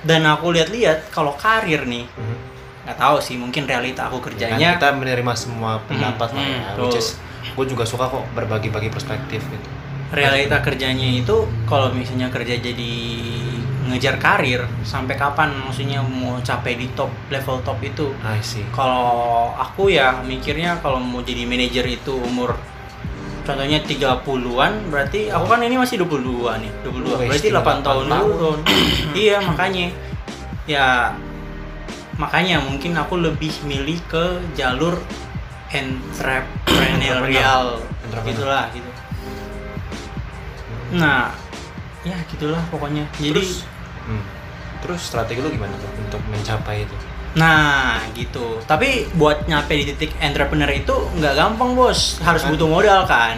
dan 0.04 0.21
aku 0.23 0.52
lihat-lihat 0.52 1.08
kalau 1.10 1.32
karir 1.34 1.82
nih 1.84 2.04
Mhm. 2.06 2.36
nggak 2.84 2.97
tahu 2.97 3.17
sih 3.17 3.36
mungkin 3.36 3.63
realita 3.63 4.06
aku 4.06 4.17
Ya 4.17 4.21
kan, 4.21 4.28
kerjanya 4.30 4.69
kita 4.76 4.89
menerima 4.93 5.34
semua 5.34 5.80
pendapat 5.82 6.30
lah 6.30 6.43
ya. 6.43 6.60
hmm, 6.69 6.80
Which 6.82 6.97
is 6.97 7.15
gue 7.50 7.65
juga 7.65 7.84
suka 7.84 8.06
kok 8.06 8.28
berbagi-bagi 8.32 8.88
perspektif 8.88 9.41
gitu. 9.41 9.69
realita 10.10 10.60
kerjanya 10.62 11.04
itu 11.17 11.36
kalau 11.63 11.91
misalnya 11.91 12.28
kerja 12.30 12.56
jadi 12.58 12.93
ngejar 13.88 14.19
karir 14.19 14.67
sampai 14.84 15.15
kapan 15.15 15.56
maksudnya 15.63 16.04
mau 16.04 16.39
capai 16.43 16.76
di 16.76 16.91
top 16.93 17.12
level 17.32 17.63
top 17.63 17.80
itu? 17.84 18.12
I 18.23 18.39
see. 18.43 18.63
kalau 18.76 19.52
aku 19.56 19.91
ya 19.91 20.23
mikirnya 20.23 20.80
kalau 20.84 21.00
mau 21.00 21.23
jadi 21.23 21.47
manajer 21.47 21.88
itu 21.88 22.15
umur 22.15 22.56
contohnya 23.47 23.80
30-an 23.80 24.91
berarti 24.91 25.32
aku 25.32 25.47
kan 25.47 25.63
ini 25.63 25.80
masih 25.80 26.04
22 26.04 26.52
nih 26.60 26.71
22 26.84 27.15
Wih, 27.15 27.32
berarti 27.32 27.47
8 27.56 27.80
tahun 27.80 28.12
tahun. 28.12 28.12
turun. 28.12 28.60
Iya 29.23 29.39
makanya. 29.39 29.88
Ya 30.67 31.15
makanya 32.19 32.60
mungkin 32.60 32.91
aku 33.00 33.23
lebih 33.23 33.56
milih 33.63 34.04
ke 34.12 34.43
jalur 34.60 35.00
entrepreneurial. 35.71 37.80
Entrepreneur. 38.04 38.36
gitulah 38.36 38.67
gitu. 38.76 38.91
Nah 41.00 41.32
ya 42.04 42.19
gitulah 42.28 42.60
pokoknya. 42.67 43.08
Jadi 43.15 43.32
Terus, 43.32 43.63
hmm, 44.08 44.24
terus 44.80 45.04
strategi 45.04 45.38
lu 45.38 45.50
gimana 45.50 45.76
tuh 45.76 45.91
untuk 46.00 46.22
mencapai 46.26 46.82
itu? 46.82 46.96
Nah 47.36 48.02
gitu. 48.12 48.58
Tapi 48.63 49.12
buat 49.13 49.46
nyampe 49.46 49.76
di 49.76 49.86
titik 49.86 50.15
entrepreneur 50.17 50.70
itu 50.70 50.89
nggak 51.13 51.34
gampang 51.36 51.74
bos. 51.74 52.17
Harus 52.20 52.41
Kan? 52.41 52.56
butuh 52.56 52.67
modal 52.67 53.06
kan. 53.06 53.38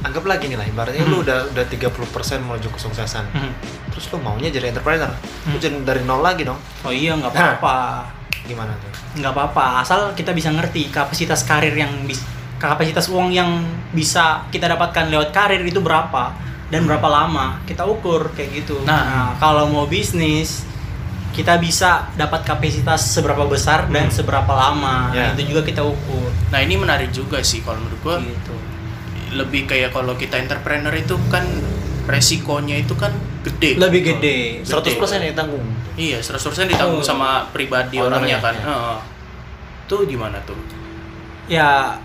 Anggap 0.00 0.24
lagi 0.24 0.48
nih 0.48 0.56
lah, 0.56 0.64
ibaratnya 0.64 1.04
lu 1.04 1.20
udah 1.20 1.48
udah 1.48 1.64
30% 1.64 1.92
menuju 2.40 2.68
kesuksesan. 2.70 3.24
Hmm. 3.30 3.52
Terus 3.90 4.08
lu 4.08 4.18
maunya 4.18 4.48
jadi 4.48 4.68
entrepreneur. 4.68 5.08
Lu 5.08 5.16
Hmm. 5.50 5.58
jadi 5.58 5.76
dari 5.78 6.02
nol 6.02 6.20
lagi 6.20 6.42
dong. 6.42 6.56
Oh 6.82 6.90
iya 6.90 7.12
nggak 7.14 7.30
apa-apa. 7.30 8.08
Gimana 8.42 8.72
tuh? 8.74 8.92
Nggak 9.16 9.30
apa-apa. 9.30 9.64
Asal 9.78 10.12
kita 10.12 10.32
bisa 10.32 10.48
ngerti 10.48 10.88
kapasitas 10.88 11.44
karir 11.44 11.72
yang 11.72 11.92
bis 12.04 12.20
kapasitas 12.56 13.08
uang 13.08 13.28
yang 13.30 13.60
bisa 13.90 14.44
kita 14.48 14.68
dapatkan 14.68 15.08
lewat 15.08 15.30
karir 15.30 15.60
itu 15.62 15.80
berapa 15.80 16.28
dan 16.70 16.82
berapa 16.82 17.04
lama 17.04 17.58
kita 17.64 17.82
ukur 17.82 18.30
kayak 18.32 18.50
gitu. 18.56 18.80
Nah. 18.82 19.34
kalau 19.36 19.66
mau 19.66 19.84
bisnis 19.84 20.64
kita 21.30 21.56
bisa 21.56 22.10
dapat 22.14 22.42
kapasitas 22.42 23.06
seberapa 23.06 23.44
besar 23.44 23.86
dan 23.86 24.06
Hmm. 24.06 24.12
seberapa 24.12 24.50
lama. 24.50 25.10
Ya. 25.10 25.30
Nah, 25.30 25.32
itu 25.32 25.50
juga 25.50 25.62
kita 25.62 25.78
ukur. 25.80 26.26
Nah 26.48 26.58
ini 26.58 26.74
menarik 26.74 27.10
juga 27.10 27.38
sih 27.40 27.60
kalau 27.60 27.78
menurut 27.78 28.00
gua 28.00 28.16
Gitu. 28.18 28.54
lebih 29.30 29.62
kayak 29.64 29.90
kalau 29.90 30.14
kita 30.14 30.34
entrepreneur 30.36 30.90
itu 30.92 31.14
kan 31.28 31.46
resikonya 32.04 32.74
itu 32.76 32.94
kan 32.94 33.14
gede. 33.40 33.78
Lebih 33.78 34.00
gede. 34.04 34.36
100% 34.64 35.22
yang 35.22 35.36
tanggung. 35.36 35.62
Iya 35.94 36.18
100% 36.18 36.66
ditanggung 36.66 36.98
Oh. 36.98 37.06
sama 37.06 37.46
pribadi 37.48 37.94
Ownernya, 37.96 38.10
orangnya 38.10 38.38
kan. 38.40 38.54
ya. 38.56 38.64
Heeh. 38.64 38.98
Tuh 39.86 40.02
gimana 40.04 40.38
tuh? 40.42 40.58
ya 41.46 41.98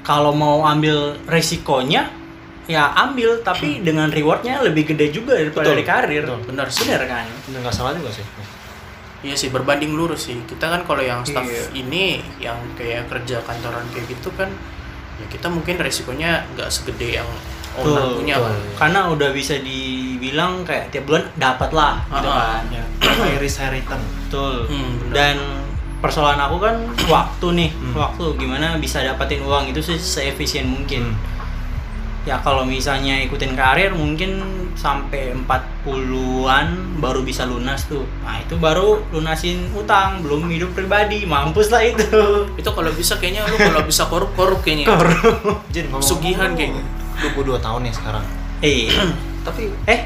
kalau 0.00 0.30
mau 0.30 0.62
ambil 0.64 1.14
resikonya 1.26 2.10
ya 2.68 2.84
ambil 2.94 3.40
tapi 3.40 3.80
dengan 3.80 4.06
rewardnya 4.08 4.60
lebih 4.60 4.84
gede 4.86 5.08
juga 5.10 5.32
daripada 5.34 5.64
Betul, 5.64 5.74
dari 5.74 5.84
karir 5.84 6.22
betul. 6.22 6.40
Benar 6.46 6.66
sih. 6.68 6.84
bener 6.84 7.02
kan 7.04 7.24
Itu 7.42 7.56
nggak 7.56 7.72
salah 7.72 7.92
juga 7.92 8.12
sih. 8.12 8.26
Iya 9.18 9.34
sih 9.34 9.48
berbanding 9.48 9.90
lurus 9.90 10.28
sih. 10.28 10.36
Kita 10.44 10.68
kan 10.68 10.84
kalau 10.84 11.00
yang 11.00 11.20
staff 11.22 11.42
Iya. 11.42 11.74
ini 11.74 12.04
yang 12.38 12.54
kayak 12.74 13.08
kerja 13.08 13.42
kantoran 13.42 13.82
kayak 13.90 14.06
gitu 14.08 14.30
kan 14.32 14.52
ya 15.18 15.26
kita 15.26 15.48
mungkin 15.48 15.74
resikonya 15.76 16.46
nggak 16.52 16.68
segede 16.68 17.16
yang 17.16 17.26
owner 17.74 17.98
Betul, 17.98 18.22
punya 18.22 18.36
betul. 18.36 18.46
kan. 18.46 18.56
karena 18.78 19.00
udah 19.08 19.30
bisa 19.32 19.54
dibilang 19.58 20.62
kayak 20.62 20.84
tiap 20.88 21.04
bulan 21.04 21.26
dapat 21.34 21.70
lah 21.72 21.98
gitu 22.06 22.28
kan 22.28 22.62
ya. 22.68 22.84
High 23.02 23.38
risk 23.38 23.58
high 23.58 23.72
return. 23.72 23.98
betul 23.98 24.54
Hmm, 24.66 24.92
bener. 25.00 25.12
dan 25.12 25.36
persoalan 25.98 26.38
aku 26.38 26.56
kan 26.60 26.76
waktu 27.08 27.46
nih 27.56 27.70
Hmm. 27.72 27.94
waktu 27.96 28.24
gimana 28.36 28.76
bisa 28.76 29.00
dapatin 29.00 29.42
uang 29.42 29.66
itu 29.66 29.80
se 29.80 29.96
seefisien 29.96 30.68
mungkin 30.68 31.10
Hmm. 31.10 31.37
Ya 32.28 32.36
kalau 32.44 32.68
misalnya 32.68 33.24
ikutin 33.24 33.56
karir 33.56 33.96
mungkin 33.96 34.44
sampai 34.76 35.32
40-an 35.32 37.00
baru 37.00 37.24
bisa 37.24 37.48
lunas 37.48 37.88
tuh 37.88 38.04
nah 38.20 38.36
itu 38.36 38.60
baru 38.60 39.00
lunasin 39.08 39.72
utang 39.72 40.20
belum 40.20 40.44
hidup 40.52 40.76
pribadi 40.76 41.24
mampus 41.24 41.72
lah 41.72 41.80
itu 41.80 42.04
Itu 42.60 42.70
kalau 42.76 42.92
bisa 42.92 43.16
kayaknya 43.16 43.48
lu 43.48 43.56
kalau 43.56 43.80
bisa 43.88 44.04
korup 44.12 44.28
korup 44.36 44.60
kayaknya. 44.60 44.92
Jadi 45.72 45.88
ngomong 45.88 46.04
Pesugihan 46.04 46.50
kayaknya. 46.52 46.84
22 47.32 47.64
tahun 47.64 47.80
nih 47.88 47.94
sekarang. 47.96 48.24
eh 48.60 48.92
Tapi 49.46 49.62
eh 49.88 50.00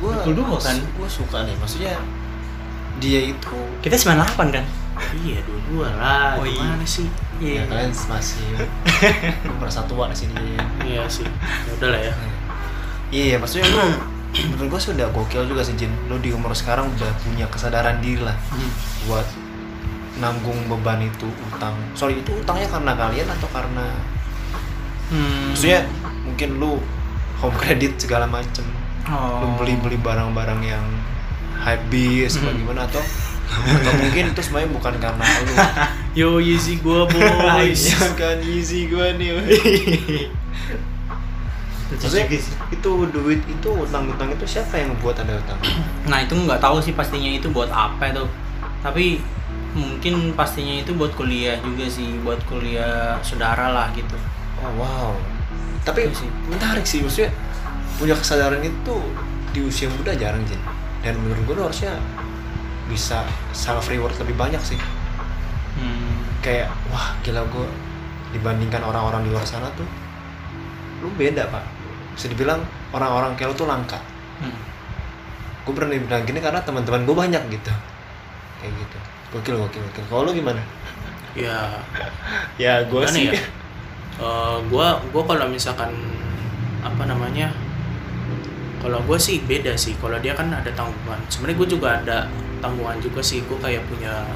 gue 0.00 0.12
22 0.32 0.56
kan? 0.64 0.76
gue 0.80 1.08
suka 1.08 1.38
nih 1.44 1.56
maksudnya 1.60 1.94
dia 2.96 3.20
itu 3.28 3.56
kita 3.84 3.96
98 3.96 4.54
kan 4.56 4.64
Iya 4.96 5.38
dua-dua 5.44 5.88
lah. 5.94 6.40
Oh, 6.40 6.44
iya. 6.44 6.56
Gimana 6.56 6.84
sih? 6.84 7.06
ya 7.36 7.44
iya 7.44 7.62
kalian 7.68 7.92
masih 7.92 8.48
merasa 9.60 9.84
tua 9.84 10.08
di 10.08 10.16
sini. 10.16 10.56
Iya 10.82 11.04
sih. 11.06 11.26
Ya 11.28 11.70
udah 11.76 11.88
lah 11.92 12.00
ya. 12.00 12.12
iya 13.06 13.38
maksudnya 13.38 13.70
lu 13.70 13.86
menurut 14.34 14.68
gue 14.76 14.80
sih 14.82 14.90
udah 14.92 15.06
gokil 15.14 15.46
juga 15.46 15.62
sih 15.62 15.78
Jin 15.78 15.94
lu 16.10 16.18
di 16.18 16.34
umur 16.34 16.50
sekarang 16.52 16.90
udah 16.90 17.06
punya 17.22 17.46
kesadaran 17.46 18.02
diri 18.02 18.18
lah 18.18 18.34
Hmm. 18.50 18.66
buat 19.06 19.22
nanggung 20.18 20.66
beban 20.66 21.00
itu 21.00 21.30
utang 21.46 21.76
sorry 21.94 22.18
itu 22.18 22.34
utangnya 22.34 22.66
karena 22.66 22.92
kalian 22.98 23.28
atau 23.30 23.48
karena 23.54 23.86
Hmm. 25.06 25.54
maksudnya 25.54 25.86
mungkin 26.26 26.58
lu 26.58 26.82
home 27.38 27.54
credit 27.54 27.94
segala 27.94 28.26
macem 28.26 28.66
oh. 29.06 29.38
lu 29.38 29.46
beli 29.62 29.78
beli 29.78 29.98
barang-barang 30.02 30.60
yang 30.66 30.84
beast 31.86 32.42
Hmm. 32.42 32.50
bagaimana 32.50 32.90
atau 32.90 33.02
atau 33.46 33.92
mungkin 33.96 34.34
itu 34.34 34.40
sebenarnya 34.42 34.70
bukan 34.74 34.94
karena 34.98 35.24
lu. 35.24 35.54
Yo 36.18 36.30
Yeezy 36.42 36.82
gua 36.82 37.06
boys. 37.12 37.94
Iya 37.94 38.06
kan 38.18 38.38
easy 38.42 38.90
gue 38.90 39.06
nih 39.16 39.30
maksudnya 41.86 42.26
itu 42.74 42.90
duit 43.14 43.38
itu 43.46 43.68
utang-utang 43.70 44.26
itu 44.34 44.42
siapa 44.42 44.74
yang 44.74 44.90
buat 44.98 45.14
ada 45.22 45.38
utang? 45.38 45.58
Nah 46.10 46.18
itu 46.22 46.34
nggak 46.34 46.58
tahu 46.58 46.82
sih 46.82 46.90
pastinya 46.92 47.30
itu 47.30 47.46
buat 47.50 47.70
apa 47.70 48.10
itu. 48.10 48.26
Tapi 48.82 49.22
mungkin 49.76 50.34
pastinya 50.34 50.82
itu 50.82 50.96
buat 50.98 51.14
kuliah 51.14 51.54
juga 51.62 51.86
sih 51.86 52.18
buat 52.26 52.42
kuliah 52.50 53.14
saudara 53.22 53.70
lah 53.70 53.86
gitu. 53.94 54.18
Oh 54.62 54.72
wow. 54.82 55.14
Tapi 55.86 56.10
Iya 56.10 56.14
sih. 56.18 56.28
menarik 56.50 56.82
sih 56.82 56.98
maksudnya 57.06 57.30
punya 57.96 58.18
kesadaran 58.18 58.60
itu 58.66 58.96
di 59.54 59.60
usia 59.62 59.86
muda 59.88 60.12
jarang 60.12 60.42
Jin 60.44 60.58
dan 61.00 61.14
menurut 61.22 61.42
gue 61.46 61.54
harusnya 61.54 61.94
bisa 62.86 63.26
self 63.50 63.90
reward 63.90 64.14
lebih 64.22 64.36
banyak 64.38 64.62
sih 64.62 64.78
hmm. 65.78 66.42
kayak 66.42 66.70
wah 66.90 67.14
gila 67.22 67.42
gue 67.46 67.66
dibandingkan 68.34 68.82
orang-orang 68.82 69.26
di 69.26 69.30
luar 69.30 69.46
sana 69.46 69.70
tuh 69.74 69.86
lu 71.02 71.10
beda 71.14 71.50
pak 71.50 71.64
bisa 72.16 72.26
dibilang 72.32 72.62
orang-orang 72.94 73.34
kayak 73.34 73.52
lu 73.52 73.56
tuh 73.56 73.68
langka 73.68 73.98
Hmm. 74.36 74.52
gue 75.64 75.72
berani 75.72 75.96
bilang 75.96 76.28
gini 76.28 76.44
karena 76.44 76.60
teman-teman 76.60 77.08
gue 77.08 77.16
banyak 77.16 77.40
gitu 77.48 77.72
kayak 78.60 78.68
gitu 78.76 78.98
gokil 79.32 79.56
gokil 79.64 79.80
gokil 79.80 80.04
kalau 80.12 80.28
lu 80.28 80.36
gimana 80.36 80.60
Ya 81.36 81.68
ya 82.62 82.84
gue 82.84 83.00
gimana 83.00 83.32
ya? 83.32 83.32
Eh, 84.16 84.56
gua 84.72 84.96
gua 85.12 85.22
kalau 85.28 85.44
misalkan 85.52 85.92
apa 86.80 87.04
namanya? 87.04 87.52
Kalau 88.80 89.04
gue 89.04 89.18
sih 89.20 89.44
beda 89.44 89.76
sih. 89.76 89.92
Kalau 90.00 90.16
dia 90.16 90.32
kan 90.32 90.48
ada 90.48 90.72
tanggungan. 90.72 91.20
Sebenarnya 91.28 91.56
gue 91.60 91.68
juga 91.68 91.88
ada 92.00 92.18
tanggungan 92.66 92.98
juga 92.98 93.22
sih. 93.22 93.46
Gue 93.46 93.54
kayak 93.62 93.86
punya 93.86 94.26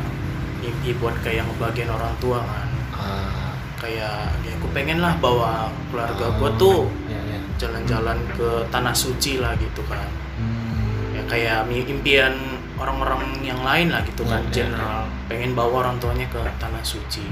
mimpi 0.63 0.95
buat 0.97 1.19
kayak 1.27 1.51
ngebagian 1.51 1.91
orang 1.91 2.15
tua 2.23 2.39
kan. 2.39 2.69
ah, 2.95 3.53
Kayak 3.81 4.37
ya 4.45 4.55
gue 4.55 4.71
pengen 4.71 5.01
lah 5.01 5.17
bawa 5.19 5.73
keluarga 5.89 6.31
oh, 6.31 6.33
gue 6.37 6.51
tuh 6.61 6.79
ya, 7.09 7.17
ya. 7.27 7.41
jalan-jalan 7.59 8.19
ke 8.37 8.49
tanah 8.69 8.95
suci 8.95 9.41
lah 9.43 9.57
gitu 9.57 9.83
kan. 9.89 10.07
Hmm, 10.39 11.17
Ya 11.17 11.23
kayak 11.27 11.67
impian 11.67 12.37
orang-orang 12.77 13.41
yang 13.41 13.61
lain 13.65 13.89
lah 13.91 14.05
gitu 14.05 14.23
kan. 14.25 14.45
Ya, 14.47 14.49
ya, 14.49 14.53
General 14.53 15.01
pengen 15.27 15.57
bawa 15.57 15.89
orang 15.89 15.97
tuanya 15.99 16.29
ke 16.29 16.39
tanah 16.61 16.85
suci. 16.85 17.25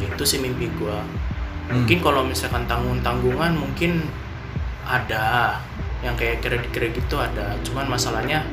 Ya, 0.00 0.08
itu 0.10 0.24
sih 0.26 0.40
mimpi 0.42 0.66
gue. 0.74 0.98
mungkin 1.64 1.96
Hmm. 1.96 2.04
kalau 2.04 2.20
misalkan 2.28 2.68
tanggung-tanggungan 2.68 3.56
mungkin 3.56 4.04
ada 4.84 5.56
yang 6.04 6.12
kayak 6.12 6.44
kredit-kredit 6.44 7.00
gitu 7.00 7.16
ada 7.16 7.56
cuman 7.64 7.88
masalahnya 7.88 8.44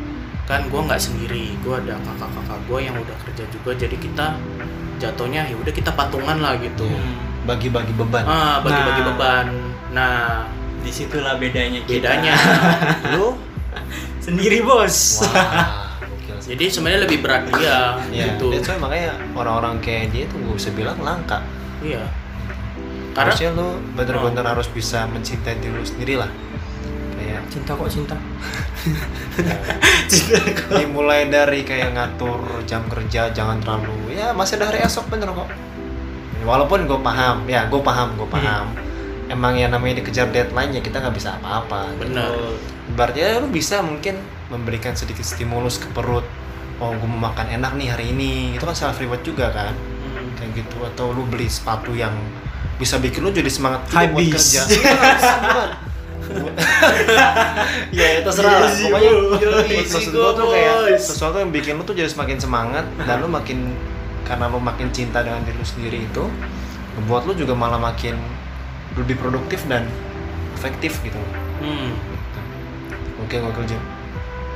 kan 0.52 0.68
gue 0.68 0.82
nggak 0.84 1.00
sendiri 1.00 1.56
gue 1.64 1.76
ada 1.80 1.96
kakak-kakak 2.04 2.60
gue 2.68 2.80
yang 2.84 2.96
udah 3.00 3.16
kerja 3.24 3.44
juga 3.56 3.72
jadi 3.80 3.96
kita 3.96 4.26
jatuhnya 5.00 5.48
ya 5.48 5.56
udah 5.56 5.72
kita 5.74 5.96
patungan 5.96 6.44
lah 6.44 6.60
gitu. 6.60 6.84
Iya. 6.86 7.04
bagi-bagi 7.42 7.94
beban. 7.98 8.22
Ah 8.28 8.60
bagi-bagi 8.62 9.02
Nah. 9.02 9.08
beban. 9.16 9.46
Nah 9.96 10.16
di 10.84 10.92
situlah 10.92 11.40
bedanya 11.42 11.80
kita. 11.88 12.04
bedanya. 12.04 12.34
Lu 13.16 13.34
sendiri 14.20 14.62
bos. 14.62 15.24
Wah 15.26 15.96
gokil 16.12 16.38
sih. 16.44 16.50
Jadi 16.54 16.64
sebenarnya 16.70 17.02
lebih 17.08 17.18
berat 17.24 17.48
dia 17.50 17.98
ya 18.12 18.36
gitu. 18.36 18.52
that's 18.54 18.68
why 18.68 18.78
makanya 18.78 19.18
orang-orang 19.34 19.80
kayak 19.82 20.12
dia 20.14 20.28
tuh 20.30 20.38
gue 20.38 20.54
bisa 20.60 20.70
bilang 20.76 21.00
langka. 21.02 21.40
Iya. 21.82 22.04
Karena 23.16 23.32
harusnya 23.34 23.50
lu 23.56 23.80
bener-bener 23.96 24.46
harus 24.46 24.68
bisa 24.70 25.08
mencintai 25.10 25.58
diri 25.64 25.74
lu 25.74 25.88
sendiri 25.88 26.16
lah 26.22 26.30
cinta 27.52 27.76
kok 27.76 27.92
cinta? 27.92 28.16
Dimulai 30.80 31.28
dari 31.28 31.68
kayak 31.68 31.92
ngatur 31.92 32.64
jam 32.64 32.88
kerja 32.88 33.28
jangan 33.36 33.60
terlalu 33.60 34.16
ya 34.16 34.32
masih 34.32 34.56
ada 34.56 34.72
hari 34.72 34.80
esok 34.88 35.12
bener 35.12 35.28
kok. 35.36 35.52
Walaupun 36.48 36.88
gue 36.88 37.00
paham 37.04 37.44
ya 37.52 37.68
gue 37.68 37.82
paham 37.84 38.16
gue 38.16 38.30
paham. 38.32 38.72
Emang 39.28 39.60
ya 39.60 39.68
namanya 39.68 40.00
dikejar 40.00 40.32
deadline 40.32 40.80
ya 40.80 40.82
kita 40.82 41.04
nggak 41.04 41.16
bisa 41.16 41.36
apa-apa 41.40 41.92
gitu. 41.96 42.08
benar 42.08 42.32
berarti 42.92 43.24
ya 43.24 43.40
lu 43.40 43.48
bisa 43.48 43.80
mungkin 43.80 44.20
memberikan 44.52 44.96
sedikit 44.96 45.28
stimulus 45.28 45.80
ke 45.80 45.88
perut. 45.92 46.24
Oh 46.80 46.96
gue 46.96 47.08
mau 47.08 47.30
makan 47.30 47.52
enak 47.60 47.76
nih 47.76 47.88
hari 47.92 48.16
ini. 48.16 48.56
Itu 48.56 48.64
kan 48.64 48.76
self 48.76 48.98
reward 48.98 49.22
juga 49.28 49.52
kan? 49.52 49.76
Hmm. 49.76 50.34
kayak 50.40 50.66
gitu. 50.66 50.82
Atau 50.88 51.14
lu 51.14 51.28
beli 51.28 51.46
sepatu 51.52 51.94
yang 51.94 52.16
bisa 52.82 52.98
bikin 52.98 53.22
lu 53.22 53.30
jadi 53.30 53.46
semangat 53.46 53.86
juga 53.94 54.02
High 54.02 54.10
buat 54.10 54.26
kerja 54.34 54.62
ya 57.98 58.06
itu 58.16 58.22
terserah 58.26 58.56
lah 58.62 58.72
pokoknya 58.72 59.12
maksud 59.82 60.12
gua 60.12 60.32
tuh 60.34 60.48
kayak 60.52 60.76
sesuatu 60.98 61.38
yang 61.38 61.52
bikin 61.52 61.78
lu 61.78 61.84
tuh 61.84 61.96
jadi 61.96 62.10
semakin 62.10 62.38
semangat 62.38 62.86
dan 63.02 63.22
lu 63.22 63.28
makin 63.28 63.74
karena 64.24 64.46
lu 64.48 64.60
makin 64.60 64.88
cinta 64.96 65.22
dengan 65.22 65.44
diri 65.44 65.58
lu 65.58 65.66
sendiri 65.66 66.00
itu 66.04 66.24
membuat 67.00 67.28
lu 67.28 67.34
juga 67.34 67.54
malah 67.54 67.80
makin 67.80 68.16
lebih 68.96 69.16
produktif 69.18 69.64
dan 69.68 69.88
efektif 70.56 71.00
gitu 71.02 71.18
Hmm. 71.62 71.94
oke 73.22 73.38
oke 73.38 73.62
Jim 73.70 73.78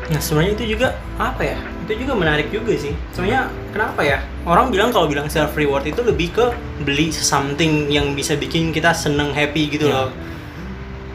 Nah 0.05 0.21
sebenarnya 0.21 0.53
itu 0.53 0.77
juga 0.77 0.93
apa 1.17 1.41
ya? 1.41 1.57
Itu 1.81 2.05
juga 2.05 2.13
menarik 2.13 2.53
juga 2.53 2.77
sih. 2.77 2.93
Soalnya 3.09 3.49
kenapa 3.73 4.05
ya? 4.05 4.21
Orang 4.45 4.69
bilang 4.69 4.93
kalau 4.93 5.09
bilang 5.09 5.25
self 5.25 5.57
reward 5.57 5.81
itu 5.81 5.97
lebih 6.05 6.29
ke 6.29 6.45
beli 6.85 7.09
something 7.09 7.89
yang 7.89 8.13
bisa 8.13 8.37
bikin 8.37 8.69
kita 8.69 8.93
seneng 8.93 9.33
happy 9.33 9.65
gitu 9.65 9.89
Ya. 9.89 10.05
loh. 10.05 10.09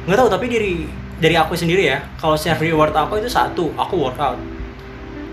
Nggak 0.03 0.17
tahu 0.17 0.29
tapi 0.29 0.45
dari 0.47 0.73
dari 1.17 1.35
aku 1.35 1.53
sendiri 1.53 1.85
ya. 1.87 1.99
Kalau 2.17 2.35
self 2.35 2.59
reward 2.59 2.93
aku 2.93 3.19
itu 3.19 3.29
satu, 3.29 3.73
aku 3.75 3.95
workout. 3.99 4.39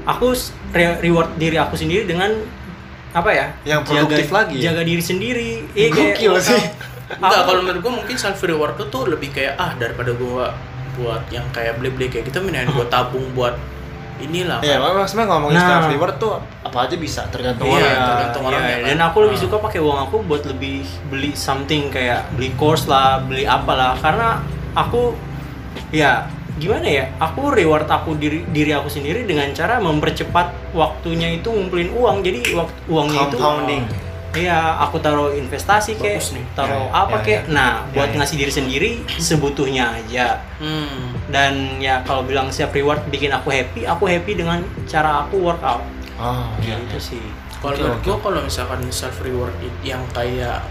Aku 0.06 0.32
re- 0.72 1.00
reward 1.00 1.36
diri 1.36 1.56
aku 1.56 1.76
sendiri 1.76 2.04
dengan 2.04 2.32
apa 3.12 3.30
ya? 3.30 3.48
Yang 3.66 3.82
produktif 3.86 4.26
jaga, 4.26 4.38
lagi 4.38 4.56
ya? 4.56 4.64
Jaga 4.72 4.82
diri 4.84 5.04
sendiri. 5.04 5.50
Iya, 5.74 5.88
kayak 5.90 6.16
Gokil 6.16 6.34
sih. 6.42 6.62
Enggak, 7.10 7.42
kalau 7.44 7.60
menurut 7.62 7.80
gua 7.82 7.94
mungkin 7.96 8.16
self 8.16 8.40
reward 8.42 8.76
tuh 8.82 9.04
lebih 9.06 9.32
kayak 9.32 9.56
ah 9.56 9.72
daripada 9.74 10.12
gua 10.12 10.52
buat 10.94 11.24
yang 11.30 11.46
kayak 11.50 11.78
beli-beli 11.78 12.10
kayak 12.10 12.26
gitu 12.26 12.42
mendingan 12.42 12.68
gua 12.70 12.84
tabung 12.94 13.32
buat 13.32 13.56
inilah 14.18 14.60
ya 14.60 14.82
kan. 14.82 14.98
maksudnya 14.98 15.30
ngomongin 15.30 15.56
Nah. 15.56 15.70
self 15.78 15.88
reward 15.88 16.18
tuh 16.18 16.34
apa 16.60 16.78
aja 16.84 16.98
bisa 16.98 17.22
tergantung 17.30 17.70
Iya, 17.70 17.78
orang 17.78 18.02
tergantung 18.10 18.42
iya, 18.42 18.50
orangnya 18.50 18.76
kan. 18.76 18.88
Dan 18.88 18.98
aku 19.06 19.18
lebih 19.22 19.38
Ah. 19.38 19.44
suka 19.46 19.56
pakai 19.62 19.80
uang 19.80 20.00
aku 20.02 20.16
buat 20.26 20.44
lebih 20.44 20.78
beli 21.06 21.32
something 21.32 21.88
kayak 21.88 22.26
beli 22.34 22.50
course 22.52 22.90
lah, 22.90 23.22
beli 23.22 23.46
apalah 23.46 23.94
karena 23.96 24.42
aku 24.78 25.18
ya 25.90 26.30
gimana 26.58 26.86
ya? 26.86 27.06
Aku 27.18 27.50
reward 27.50 27.86
aku 27.86 28.14
diri 28.16 28.46
diri 28.50 28.74
aku 28.74 28.88
sendiri 28.88 29.26
dengan 29.26 29.50
cara 29.52 29.78
mempercepat 29.78 30.74
waktunya 30.74 31.34
itu 31.34 31.50
ngumpulin 31.50 31.90
uang. 31.94 32.22
Jadi 32.22 32.54
waktu 32.54 32.78
uangnya 32.86 33.22
itu 33.26 33.38
compounding 33.38 33.86
Iya, 34.38 34.78
aku 34.78 35.02
taruh 35.02 35.34
investasi 35.34 35.98
kayak, 35.98 36.22
nih. 36.22 36.46
taruh 36.54 36.86
Ya, 36.86 36.94
apa 36.94 37.16
ya, 37.16 37.26
kayak. 37.26 37.44
ya. 37.48 37.54
Nah, 37.58 37.72
Ya, 37.82 37.94
buat 37.96 38.10
ya. 38.12 38.16
ngasih 38.22 38.36
diri 38.38 38.52
sendiri 38.54 38.90
sebutuhnya 39.18 39.98
aja. 39.98 40.46
Hmm. 40.62 41.16
Dan 41.26 41.82
ya 41.82 42.06
kalau 42.06 42.22
bilang 42.22 42.54
self 42.54 42.70
reward 42.70 43.02
bikin 43.10 43.34
aku 43.34 43.50
happy, 43.50 43.90
aku 43.90 44.06
happy 44.06 44.38
dengan 44.38 44.62
cara 44.86 45.26
aku 45.26 45.42
workout. 45.42 45.82
oh 46.18 46.46
iya 46.62 46.78
Itu 46.78 47.00
sih. 47.00 47.24
Kalau 47.58 47.74
Oke, 47.74 47.82
menurut 47.82 47.98
oke. 47.98 48.06
gua 48.06 48.18
kalau 48.22 48.40
misalkan 48.46 48.82
self 48.94 49.18
reward 49.26 49.54
yang 49.82 50.04
kayak 50.14 50.62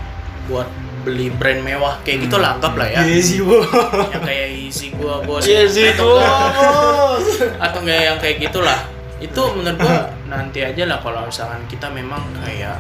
buat 0.46 0.68
beli 1.02 1.30
brand 1.30 1.62
mewah 1.62 2.02
kayak 2.02 2.26
gitu 2.26 2.36
lah 2.36 2.58
anggap 2.58 2.74
lah 2.74 2.88
ya. 2.88 3.00
Iya 3.00 3.20
sih, 3.20 3.38
Bu. 3.38 3.62
yang 4.10 4.22
kayak 4.22 4.48
easy 4.58 4.90
gua 4.90 5.22
bos 5.22 5.42
Iya 5.42 5.62
enggak, 5.62 5.94
bos. 6.02 7.26
atau 7.64 7.78
enggak 7.80 8.00
yang 8.02 8.18
kayak 8.18 8.36
gitulah 8.42 8.80
itu 9.16 9.42
menurut 9.54 9.78
gua 9.78 9.98
nanti 10.26 10.60
aja 10.60 10.82
lah 10.84 10.98
kalau 10.98 11.24
misalkan 11.24 11.62
kita 11.66 11.86
memang 11.88 12.20
kayak 12.36 12.76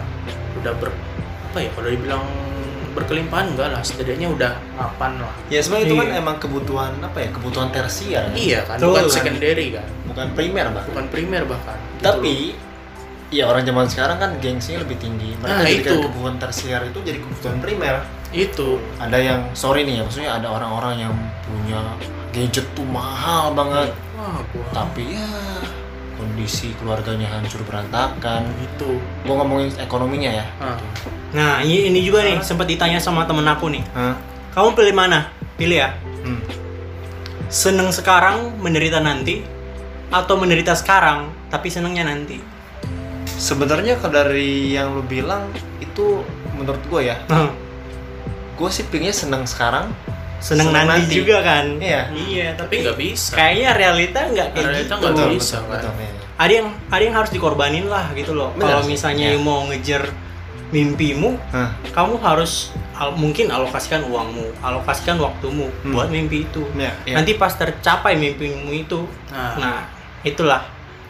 udah 0.58 0.74
ber 0.74 0.90
apa 1.46 1.58
ya 1.58 1.70
kalau 1.70 1.88
dibilang 1.88 2.24
berkelimpahan 2.92 3.52
enggak 3.52 3.68
lah 3.70 3.80
setidaknya 3.80 4.26
udah 4.26 4.52
mapan 4.72 5.16
lah 5.18 5.32
ya 5.46 5.60
sebenarnya 5.60 5.86
itu 5.86 5.94
kan 5.94 6.08
Iya. 6.08 6.16
emang 6.18 6.36
kebutuhan 6.36 6.92
apa 6.98 7.18
ya 7.18 7.28
kebutuhan 7.30 7.68
tersier 7.70 8.22
kan? 8.24 8.34
iya 8.34 8.60
kan 8.62 8.76
Betul, 8.76 8.88
bukan 8.90 9.04
kan. 9.04 9.12
secondary 9.12 9.66
kan 9.70 9.86
bukan 10.04 10.26
primer 10.32 10.66
bahkan 10.70 10.90
bukan 10.90 11.06
primer 11.08 11.42
bahkan 11.44 11.78
Gitu 11.96 12.04
tapi. 12.04 12.34
Ya 13.28 13.50
orang 13.50 13.62
zaman 13.62 13.86
sekarang 13.86 14.18
kan 14.18 14.30
gengsinya 14.38 14.86
lebih 14.86 14.96
tinggi 14.98 15.34
mereka 15.38 15.58
Nah, 15.58 15.66
jadikan 15.66 15.92
itu. 15.92 16.02
kebutuhan 16.06 16.34
tersier 16.38 16.80
itu 16.86 16.98
jadi 17.02 17.18
kebutuhan 17.18 17.56
primer 17.58 17.94
itu 18.30 18.68
ada 18.98 19.18
yang 19.18 19.40
sorry 19.52 19.82
nih 19.82 19.98
ya 19.98 20.02
maksudnya 20.06 20.30
ada 20.34 20.48
orang-orang 20.50 20.94
yang 21.08 21.14
punya 21.42 21.80
gadget 22.30 22.66
tuh 22.72 22.86
mahal 22.86 23.50
banget 23.50 23.90
wah 24.14 24.38
gua 24.50 24.66
tapi 24.70 25.16
ya 25.16 25.26
kondisi 26.16 26.72
keluarganya 26.78 27.28
hancur 27.28 27.60
berantakan 27.64 28.46
itu 28.62 28.98
gua 29.22 29.42
ngomongin 29.42 29.74
ekonominya 29.76 30.30
ya 30.32 30.46
ah. 30.58 30.78
Nah, 31.34 31.60
ini, 31.60 31.90
ini 31.92 32.00
juga 32.00 32.24
nih 32.24 32.40
sempat 32.40 32.64
ditanya 32.64 32.96
sama 32.96 33.26
temen 33.28 33.44
aku 33.44 33.68
nih. 33.68 33.82
Hah? 33.92 34.16
Kamu 34.56 34.72
pilih 34.72 34.94
mana? 34.96 35.28
Pilih 35.58 35.84
ya. 35.84 35.92
Hmm. 36.24 36.40
Seneng 37.52 37.92
sekarang, 37.92 38.56
menderita 38.56 39.04
nanti, 39.04 39.44
atau 40.08 40.34
menderita 40.40 40.72
sekarang 40.72 41.28
tapi 41.52 41.68
senengnya 41.68 42.08
nanti. 42.08 42.40
Sebenarnya 43.36 43.94
kalau 43.96 44.14
dari 44.16 44.72
yang 44.72 44.92
lu 44.92 45.02
bilang 45.02 45.48
itu 45.78 46.24
menurut 46.52 46.80
gue 46.82 47.00
ya 47.04 47.16
Nah, 47.26 47.52
gue 48.54 48.68
sih 48.68 48.84
pinginnya 48.84 49.12
seneng 49.12 49.44
sekarang 49.44 49.92
seneng, 50.38 50.68
Seneng 50.68 50.84
nanti, 50.86 51.00
nanti. 51.08 51.14
juga 51.14 51.36
kan? 51.40 51.64
Iya. 51.76 52.02
Iya, 52.12 52.48
tapi 52.54 52.80
nggak 52.80 52.96
bisa 52.96 53.32
Kayaknya 53.34 53.70
realita 53.72 54.20
nggak 54.26 54.48
kayak 54.52 54.66
Realita 54.66 54.94
gitu. 54.94 55.06
betul, 55.06 55.28
bisa, 55.32 55.56
betul, 55.58 55.68
kan? 55.68 55.80
betul, 55.80 55.92
iya. 55.98 56.12
Ada 56.36 56.52
yang 56.52 56.68
ada 56.86 57.02
yang 57.02 57.16
harus 57.16 57.30
dikorbanin 57.32 57.86
lah 57.86 58.04
gitu 58.12 58.32
loh. 58.32 58.52
Kalau 58.54 58.84
misalnya 58.84 59.32
iya. 59.32 59.40
mau 59.40 59.64
ngejar 59.64 60.02
mimpimu, 60.66 61.40
Hah. 61.50 61.72
kamu 61.88 62.20
harus 62.20 62.68
al- 62.92 63.14
mungkin 63.14 63.48
alokasikan 63.48 64.04
uangmu, 64.04 64.60
alokasikan 64.60 65.16
waktumu 65.16 65.72
Hmm. 65.80 65.92
buat 65.92 66.08
mimpi 66.08 66.44
itu. 66.44 66.68
Iya, 66.74 66.92
iya. 67.04 67.14
Nanti 67.16 67.32
pas 67.34 67.52
tercapai 67.52 68.16
mimpimu 68.16 68.68
itu, 68.70 69.08
nah, 69.30 69.56
nah 69.56 69.76
itulah 70.20 70.68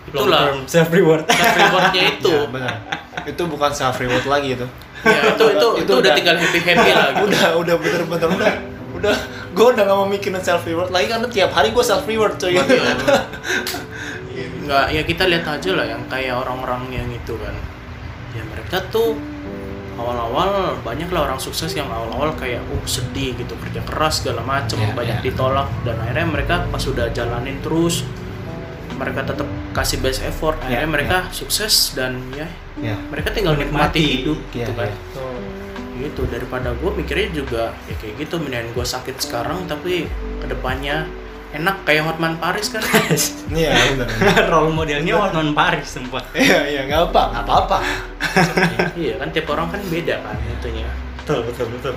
Itulah. 0.09 0.41
term 0.47 0.59
self 0.65 0.89
reward. 0.91 1.23
self 1.27 1.55
rewardnya 1.57 2.03
itu 2.13 2.31
Ya, 2.31 2.47
benar. 2.47 2.75
itu 3.23 3.43
bukan 3.45 3.71
self 3.71 3.97
reward 3.97 4.25
lagi 4.25 4.49
itu 4.55 4.67
ya 5.03 5.19
itu 5.29 5.45
itu 5.53 5.53
itu, 5.53 5.69
Itu 5.79 5.93
udah 5.93 6.01
udah- 6.01 6.15
tinggal 6.15 6.37
happy 6.37 6.59
happy 6.61 6.91
lah 6.93 7.07
gitu. 7.11 7.25
udah 7.27 7.47
udah 7.57 7.75
bener-bener 7.77 8.29
udah 8.33 8.53
udah 8.97 9.17
gue 9.53 9.67
udah 9.69 9.83
gak 9.83 9.95
mau 9.95 10.07
mikirin 10.07 10.39
self 10.39 10.63
reward 10.63 10.89
lagi 10.89 11.07
karena 11.07 11.27
tiap 11.27 11.51
hari 11.51 11.69
gue 11.71 11.83
self 11.83 12.05
reward 12.05 12.35
coy 12.35 12.55
Iya. 12.57 12.63
nggak 14.63 14.85
ya 14.91 15.03
kita 15.03 15.25
lihat 15.27 15.45
aja 15.49 15.71
lah 15.73 15.87
yang 15.87 16.03
kayak 16.07 16.35
orang-orang 16.37 16.91
yang 16.93 17.09
itu 17.09 17.35
kan 17.37 17.55
ya 18.33 18.43
mereka 18.45 18.83
tuh 18.87 19.15
awal-awal 19.97 20.77
banyak 20.83 21.09
lah 21.09 21.25
orang 21.25 21.39
sukses 21.39 21.73
yang 21.73 21.89
awal-awal 21.89 22.35
kayak 22.35 22.61
oh 22.69 22.83
sedih 22.85 23.33
gitu 23.33 23.55
kerja 23.57 23.81
keras 23.83 24.21
segala 24.21 24.43
macem 24.43 24.77
Iya, 24.77 24.93
banyak 24.93 25.17
iya. 25.17 25.25
ditolak 25.25 25.69
dan 25.83 25.97
akhirnya 25.99 26.27
mereka 26.29 26.55
pas 26.67 26.79
sudah 26.79 27.09
jalanin 27.11 27.57
terus 27.61 28.05
mereka 28.97 29.21
tetap 29.23 29.45
kasih 29.71 30.01
best 30.01 30.21
effort 30.23 30.57
akhirnya 30.59 30.83
Iya, 30.83 30.89
mereka 30.89 31.17
sukses 31.31 31.93
dan 31.93 32.17
ya 32.33 32.49
ya. 32.77 32.97
mereka 33.07 33.31
tinggal 33.31 33.55
Menikmati. 33.55 34.01
menikmati 34.01 34.03
hidup 34.19 34.39
Iya, 34.49 34.57
gitu 34.59 34.73
kan. 34.73 34.89
iya. 34.89 35.29
gitu 35.99 36.23
daripada 36.27 36.69
gue 36.73 36.91
mikirnya 36.93 37.29
juga 37.35 37.63
ya 37.85 37.95
kayak 37.95 38.15
gitu 38.19 38.37
mendingan 38.37 38.69
gue 38.71 38.85
sakit 38.85 39.17
sekarang 39.19 39.65
tapi 39.65 40.05
ke 40.39 40.47
depannya 40.47 41.09
enak 41.49 41.85
kayak 41.85 42.05
Hotman 42.05 42.37
Paris 42.37 42.69
kan. 42.69 42.85
Iya 43.49 43.73
benar. 43.95 44.09
Role 44.53 44.69
modelnya 44.71 45.17
Hotman 45.17 45.53
Paris 45.53 45.89
sempat. 45.91 46.29
iya 46.33 46.69
iya 46.69 46.81
nggak 46.85 47.01
apa 47.07 47.23
nggak 47.31 47.43
apa 47.43 47.55
apa 47.63 47.79
iya 49.01 49.17
kan 49.17 49.29
tiap 49.31 49.49
orang 49.49 49.69
kan 49.71 49.81
beda 49.87 50.21
kan 50.21 50.37
itunya. 50.51 50.85
Betul 51.17 51.49
betul 51.49 51.67
betul. 51.73 51.93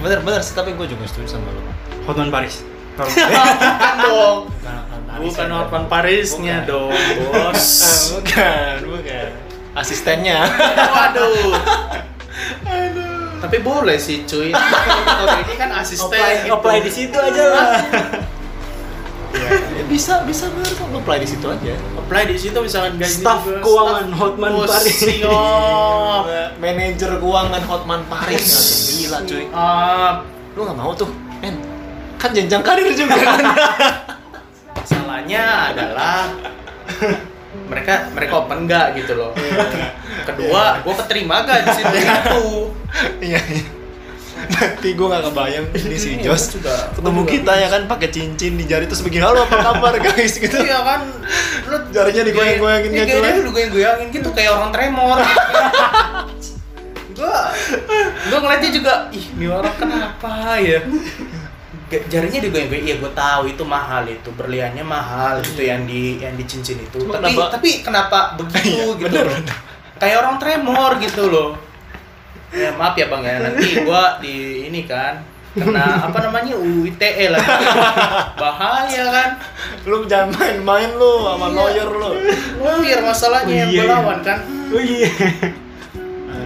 bener 0.00 0.18
bener 0.22 0.40
sih 0.40 0.54
tapi 0.54 0.70
gue 0.72 0.86
juga 0.86 1.02
setuju 1.04 1.26
sama 1.28 1.50
lo 1.50 1.60
Hotman 2.06 2.30
Paris. 2.30 2.62
bukan 3.06 3.94
dong. 4.00 4.38
Bukan 5.16 5.48
Hotman 5.48 5.84
Parisnya 5.86 6.56
Bukan. 6.62 6.92
dong 6.92 6.92
bos. 7.22 7.64
Ah, 7.82 7.96
bukan 8.14 8.74
bukan. 8.90 9.28
Asistennya. 9.74 10.44
Waduh. 10.44 11.52
Tapi 13.38 13.56
boleh 13.58 13.96
sih 13.96 14.24
cuy. 14.24 14.50
Kalau 14.50 15.36
ini 15.38 15.54
kan 15.54 15.70
asisten 15.74 16.08
Apply, 16.08 16.32
gitu. 16.42 16.52
apply 16.52 16.76
di 16.80 16.90
situ 16.90 17.14
aja 17.14 17.44
lah. 17.46 17.68
ya, 19.76 19.84
bisa 19.86 20.24
bisa 20.24 20.48
bener 20.48 20.72
kok 20.72 20.88
apply 20.90 21.18
di 21.18 21.28
situ 21.28 21.46
aja. 21.46 21.72
Apply 21.96 22.22
di 22.26 22.36
situ 22.36 22.56
misalkan 22.56 22.96
gaji 22.96 23.12
Staff 23.14 23.40
juga, 23.42 23.60
keuangan 23.60 24.04
staff- 24.06 24.18
Hotman 24.18 24.50
Oh, 24.50 24.64
Paris. 24.64 24.96
siap. 24.96 26.22
Manajer 26.56 27.10
keuangan 27.14 27.62
Hotman 27.62 28.02
Paris. 28.06 28.46
Aduh, 28.48 28.64
gila 28.98 29.18
cuy. 29.22 29.44
Ah, 29.50 30.12
lu 30.52 30.64
nggak 30.64 30.76
mau 30.76 30.92
tuh 30.92 31.08
kan 32.26 32.34
jenjang 32.34 32.62
karir 32.62 32.90
juga 32.90 33.14
kan 33.16 33.38
Masalahnya 34.76 35.44
adalah 35.70 36.34
mereka 37.66 37.94
mereka 38.10 38.32
open 38.38 38.66
nggak 38.66 38.94
gitu 38.94 39.14
loh. 39.14 39.30
Kedua, 40.22 40.78
gue 40.78 40.94
keterima 40.96 41.42
gak 41.42 41.66
di 41.66 41.70
situ 41.72 41.96
itu. 41.96 42.46
iya 43.22 43.40
iya 43.42 43.64
nanti 44.46 44.92
gue 44.92 45.06
gak 45.08 45.24
kebayang 45.26 45.66
ini 45.74 45.96
si 45.96 46.08
Iya, 46.14 46.30
Jos 46.30 46.60
ketemu 46.92 47.22
kita 47.24 47.52
ya 47.56 47.66
kan 47.66 47.88
pakai 47.88 48.08
cincin 48.12 48.54
di 48.54 48.64
jari 48.64 48.84
terus 48.84 49.00
begini 49.00 49.24
halo 49.24 49.42
apa 49.42 49.58
kabar 49.58 49.96
guys 50.04 50.36
gitu 50.36 50.54
Iya 50.54 50.84
kan, 50.84 51.00
lu 51.66 51.76
Jarinya 51.88 52.22
digoyang-goyangin 52.22 52.90
Iya, 52.92 52.98
gitu 53.02 53.16
kayaknya 53.16 53.32
kan. 53.32 53.42
lu 53.42 53.50
goyang-goyangin 53.50 54.08
gitu 54.12 54.28
kayak 54.30 54.50
orang 54.52 54.70
tremor. 54.70 55.18
gua 57.16 57.36
gua 58.28 58.38
ngeliatnya 58.38 58.70
juga, 58.70 58.94
ih 59.08 59.24
ini 59.34 59.46
orang 59.48 59.74
kenapa 59.74 60.60
ya? 60.60 60.84
Jarinya 61.86 62.40
digoyang-goyang, 62.40 62.82
iya 62.82 62.94
gua 62.96 63.12
tahu 63.12 63.46
itu 63.46 63.62
mahal 63.62 64.02
itu, 64.04 64.26
berliannya 64.28 64.82
mahal 64.82 65.38
itu 65.38 65.62
yang 65.62 65.86
di 65.86 66.18
yang 66.18 66.34
di 66.34 66.42
cincin 66.42 66.78
itu. 66.78 66.98
Cuma 66.98 67.14
tapi 67.16 67.30
kenapa- 67.30 67.50
tapi 67.52 67.70
kenapa 67.80 68.18
begitu 68.34 68.66
Iya, 68.66 68.86
gitu 68.96 69.06
bener, 69.06 69.24
loh? 69.24 69.36
bener. 69.36 69.56
Kayak 69.96 70.16
orang 70.20 70.36
tremor 70.36 70.90
gitu 70.98 71.22
loh. 71.26 71.50
Ya 72.50 72.70
maaf 72.72 72.94
ya 72.94 73.06
bang 73.06 73.22
ya, 73.22 73.34
nanti 73.40 73.68
gua 73.80 74.18
di 74.18 74.34
ini 74.66 74.82
kan 74.82 75.22
kena 75.52 76.04
apa 76.04 76.18
namanya 76.20 76.52
UU 76.52 76.84
ITE 76.86 77.32
lagi 77.32 77.48
bahaya 78.36 79.04
kan 79.08 79.30
lu 79.84 80.04
jangan 80.04 80.28
main-main 80.30 80.92
lu 80.92 81.24
sama 81.24 81.48
Iya. 81.48 81.56
lawyer 81.56 81.88
lu 81.88 82.10
lawyer 82.60 83.00
masalahnya 83.00 83.54
yang 83.56 83.64
Oh, 83.64 83.72
iya, 83.72 83.80
gue 83.80 83.88
lawan 83.88 84.18
kan 84.20 84.38
Oh 84.68 84.76
iya. 84.76 85.08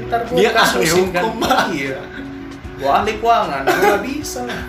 ntar 0.06 0.20
gue 0.24 0.38
dia 0.38 0.50
kasusin 0.52 1.10
kan 1.10 1.26
hukum 1.26 1.42
iya 1.74 1.98
gue 2.78 2.86
ahli 2.88 3.12
keuangan 3.18 3.62
gue 3.66 3.82
gak 3.84 4.02
bisa 4.04 4.40
lah 4.46 4.62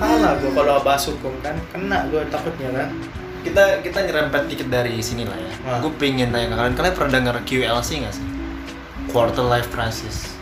kalah 0.00 0.32
gue 0.40 0.50
kalau 0.56 0.80
bahas 0.80 1.04
hukum 1.12 1.36
kan 1.44 1.54
kena 1.68 2.08
gue 2.08 2.24
takutnya 2.32 2.72
kan? 2.72 2.88
Kita 3.44 3.84
kita 3.84 3.98
nyerempet 4.08 4.48
dikit 4.48 4.68
dari 4.72 4.96
sini 5.04 5.28
lah 5.28 5.36
ya. 5.36 5.52
Ah. 5.68 5.78
gue 5.84 5.92
pengen 6.00 6.32
tanya 6.32 6.48
ke 6.48 6.56
kalian 6.56 6.74
kalian 6.74 6.94
pernah 6.96 7.12
dengar 7.20 7.36
QLC 7.44 7.88
nggak 8.00 8.14
sih? 8.16 8.26
Quarter 9.12 9.44
life 9.44 9.68
crisis 9.68 10.39